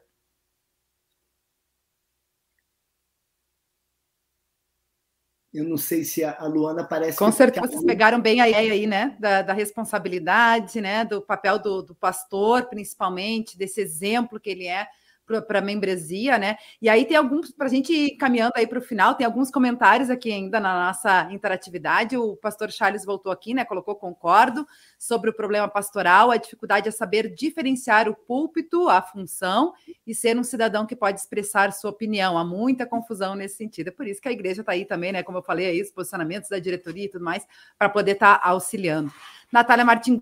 [5.56, 7.18] Eu não sei se a Luana parece.
[7.18, 9.16] Com certeza vocês pegaram bem a ideia aí, né?
[9.18, 11.06] Da, da responsabilidade, né?
[11.06, 14.86] Do papel do, do pastor, principalmente, desse exemplo que ele é
[15.26, 16.58] para a membresia, né?
[16.82, 19.50] E aí tem alguns, para a gente ir caminhando aí para o final, tem alguns
[19.50, 22.18] comentários aqui ainda na nossa interatividade.
[22.18, 23.66] O pastor Charles voltou aqui, né?
[23.66, 24.66] Colocou concordo
[24.98, 29.74] sobre o problema pastoral, a dificuldade é saber diferenciar o púlpito, a função,
[30.06, 32.38] e ser um cidadão que pode expressar sua opinião.
[32.38, 33.88] Há muita confusão nesse sentido.
[33.88, 35.24] É por isso que a igreja está aí também, né?
[35.24, 37.46] Como eu falei aí, os posicionamentos da diretoria e tudo mais,
[37.78, 39.12] para poder estar tá auxiliando.
[39.52, 40.22] Natália Martins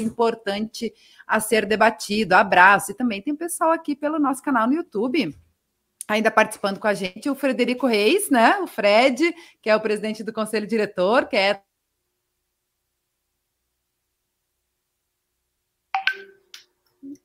[0.00, 0.92] importante
[1.26, 2.34] a ser debatido.
[2.34, 2.92] Abraço.
[2.92, 5.34] E também tem pessoal aqui pelo nosso canal no YouTube.
[6.08, 8.58] Ainda participando com a gente, o Frederico Reis, né?
[8.58, 11.62] O Fred, que é o presidente do conselho diretor, que é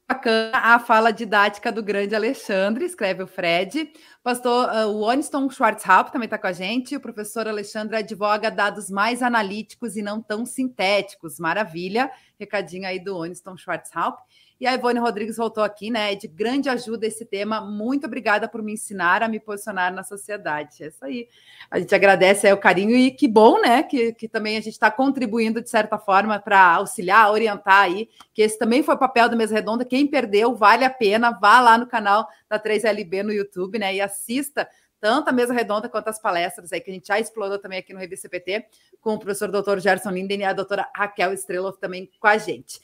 [0.07, 3.91] bacana a fala didática do grande Alexandre, escreve o Fred.
[4.23, 6.95] Pastor uh, o Oniston Schwarzhaupt também está com a gente.
[6.95, 11.39] O professor Alexandre advoga dados mais analíticos e não tão sintéticos.
[11.39, 12.09] Maravilha.
[12.39, 14.23] Recadinho aí do Oniston Schwarzhaupt.
[14.59, 16.13] E a Ivone Rodrigues voltou aqui, né?
[16.13, 17.61] É de grande ajuda esse tema.
[17.61, 20.83] Muito obrigada por me ensinar a me posicionar na sociedade.
[20.83, 21.27] É isso aí.
[21.69, 23.83] A gente agradece o carinho e que bom, né?
[23.83, 28.09] Que, que também a gente está contribuindo de certa forma para auxiliar, orientar aí.
[28.33, 29.85] Que esse também foi o papel da Mesa Redonda.
[29.85, 31.31] Quem perdeu, vale a pena.
[31.31, 33.93] Vá lá no canal da 3LB no YouTube, né?
[33.93, 34.67] E assista
[34.99, 37.93] tanto a mesa redonda quanto as palestras aí que a gente já explorou também aqui
[37.93, 38.65] no Revista CPT,
[38.99, 42.79] com o professor doutor Gerson Linden e a doutora Raquel Estrela também com a gente.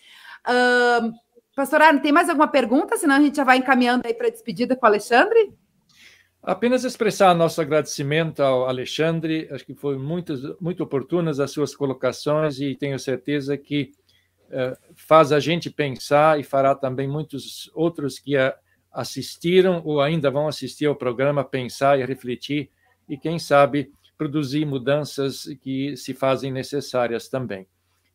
[0.48, 1.14] Um,
[1.56, 2.97] Pastor Arno, tem mais alguma pergunta?
[2.97, 5.54] Senão a gente já vai encaminhando aí para a despedida com o Alexandre.
[6.41, 12.60] Apenas expressar nosso agradecimento ao Alexandre, acho que foi muito, muito oportunas as suas colocações
[12.60, 13.91] e tenho certeza que
[14.51, 18.34] eh, faz a gente pensar e fará também muitos outros que
[18.91, 22.70] assistiram ou ainda vão assistir ao programa pensar e refletir
[23.08, 27.66] e, quem sabe, produzir mudanças que se fazem necessárias também.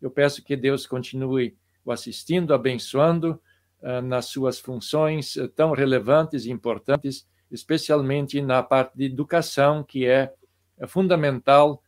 [0.03, 1.57] Eu peço que Deus continue
[1.89, 3.41] o assistindo, abençoando
[3.83, 10.07] uh, nas suas funções uh, tão relevantes e importantes, especialmente na parte de educação, que
[10.07, 10.33] é
[10.79, 11.83] uh, fundamental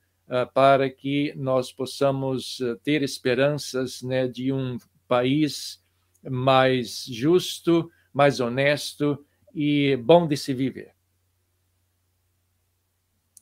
[0.54, 4.78] para que nós possamos ter esperanças né, de um
[5.08, 5.82] país
[6.22, 10.94] mais justo, mais honesto e bom de se viver.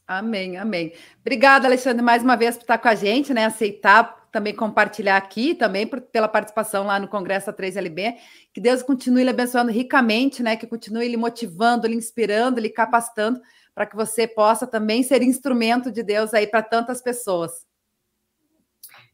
[0.09, 0.95] Amém, amém.
[1.21, 3.45] Obrigada, Alexandre, mais uma vez por estar com a gente, né?
[3.45, 8.15] Aceitar também compartilhar aqui, também por, pela participação lá no Congresso 3LB.
[8.51, 10.57] Que Deus continue lhe abençoando ricamente, né?
[10.57, 13.39] Que continue lhe motivando, lhe inspirando, lhe capacitando,
[13.75, 17.67] para que você possa também ser instrumento de Deus aí para tantas pessoas.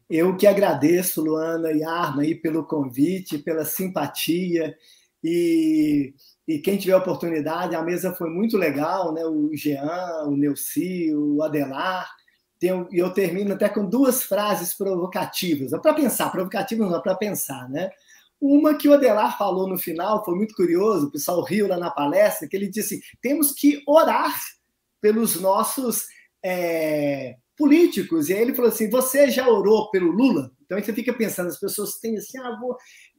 [0.09, 4.77] Eu que agradeço, Luana e Arma, aí, pelo convite, pela simpatia.
[5.21, 6.13] E,
[6.47, 9.25] e quem tiver oportunidade, a mesa foi muito legal, né?
[9.25, 12.09] O Jean, o Neuci, o Adelar
[12.91, 17.89] e eu termino até com duas frases provocativas, para pensar, provocativas não, para pensar, né?
[18.39, 21.89] Uma que o Adelar falou no final, foi muito curioso, o pessoal riu lá na
[21.89, 24.35] palestra, que ele disse: temos que orar
[24.99, 26.05] pelos nossos
[26.43, 28.29] é, políticos.
[28.29, 30.51] E aí ele falou assim: você já orou pelo Lula?
[30.65, 32.75] Então aí você fica pensando, as pessoas têm assim, ah, vou...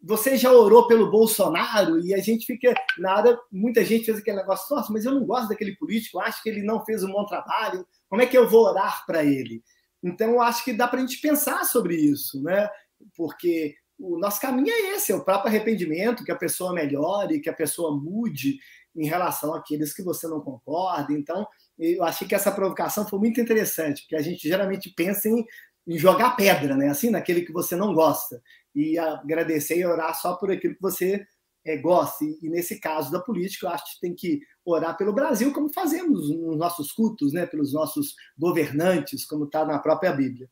[0.06, 1.98] você já orou pelo Bolsonaro?
[1.98, 5.48] E a gente fica, nada, muita gente fez aquele negócio, nossa, mas eu não gosto
[5.48, 8.66] daquele político, acho que ele não fez um bom trabalho, como é que eu vou
[8.66, 9.62] orar para ele?
[10.02, 12.68] Então, acho que dá para a gente pensar sobre isso, né?
[13.16, 17.50] Porque o nosso caminho é esse, é o próprio arrependimento, que a pessoa melhore, que
[17.50, 18.58] a pessoa mude
[18.94, 21.12] em relação àqueles que você não concorda.
[21.12, 21.46] Então,
[21.76, 25.44] eu achei que essa provocação foi muito interessante, porque a gente geralmente pensa em,
[25.86, 26.88] em jogar pedra, né?
[26.88, 28.40] Assim, naquele que você não gosta.
[28.76, 31.26] E agradecer e orar só por aquilo que você
[31.64, 32.38] é, goste.
[32.42, 36.30] E nesse caso da política, eu acho que tem que orar pelo Brasil, como fazemos
[36.30, 40.48] nos nossos cultos, né, pelos nossos governantes, como está na própria Bíblia.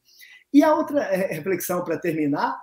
[0.53, 2.57] E a outra é, reflexão para terminar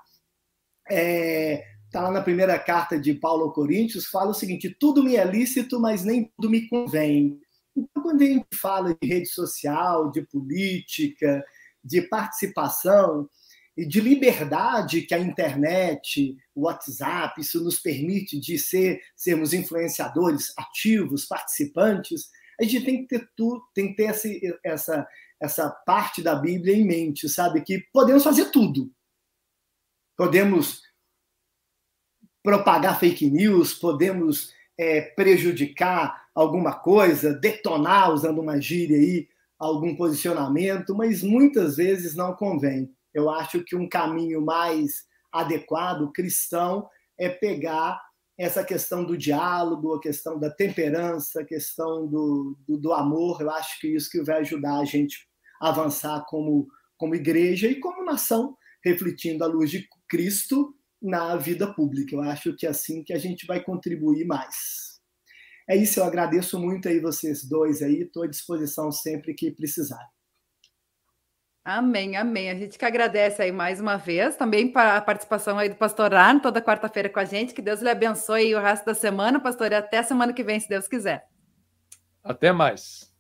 [0.90, 5.04] está é, tá lá na primeira carta de Paulo aos Coríntios, fala o seguinte: tudo
[5.04, 7.40] me é lícito, mas nem tudo me convém.
[7.76, 11.44] Então, quando a gente fala de rede social, de política,
[11.84, 13.30] de participação,
[13.78, 21.26] de liberdade que a internet, o WhatsApp, isso nos permite de ser, sermos influenciadores ativos,
[21.26, 24.28] participantes, a gente tem que ter tudo, tem que ter essa,
[24.64, 25.08] essa,
[25.40, 27.62] essa parte da Bíblia em mente, sabe?
[27.62, 28.92] Que podemos fazer tudo.
[30.16, 30.84] Podemos
[32.44, 40.96] propagar fake news, podemos é, prejudicar alguma coisa, detonar, usando uma gíria aí, algum posicionamento,
[40.96, 42.94] mas muitas vezes não convém.
[43.14, 46.88] Eu acho que um caminho mais adequado, cristão,
[47.20, 48.02] é pegar
[48.38, 53.42] essa questão do diálogo, a questão da temperança, a questão do, do, do amor.
[53.42, 55.28] Eu acho que isso que vai ajudar a gente
[55.62, 61.72] a avançar como, como igreja e como nação, refletindo a luz de Cristo na vida
[61.72, 62.16] pública.
[62.16, 65.00] Eu acho que é assim que a gente vai contribuir mais.
[65.70, 70.06] É isso, eu agradeço muito aí vocês dois aí, estou à disposição sempre que precisar.
[71.64, 72.50] Amém, amém.
[72.50, 76.14] A gente que agradece aí mais uma vez, também para a participação aí do pastor
[76.14, 77.54] Arno, toda quarta-feira com a gente.
[77.54, 80.68] Que Deus lhe abençoe o resto da semana, pastor, e até semana que vem, se
[80.68, 81.28] Deus quiser.
[82.24, 83.12] Até mais.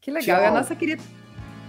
[0.00, 0.36] Que legal.
[0.36, 0.44] Tchau.
[0.44, 1.02] E a nossa querida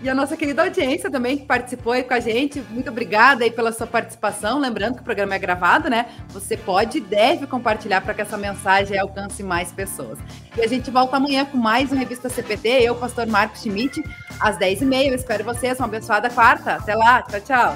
[0.05, 2.61] e a nossa querida audiência também que participou aí com a gente.
[2.69, 4.59] Muito obrigada aí pela sua participação.
[4.59, 6.05] Lembrando que o programa é gravado, né?
[6.29, 10.19] Você pode e deve compartilhar para que essa mensagem alcance mais pessoas.
[10.55, 12.67] E a gente volta amanhã com mais uma revista CPT.
[12.83, 14.03] Eu, pastor Marcos Schmidt,
[14.39, 15.07] às 10h30.
[15.07, 15.79] Eu espero vocês.
[15.79, 16.73] Uma abençoada quarta.
[16.73, 17.23] Até lá.
[17.23, 17.75] Tchau, tchau.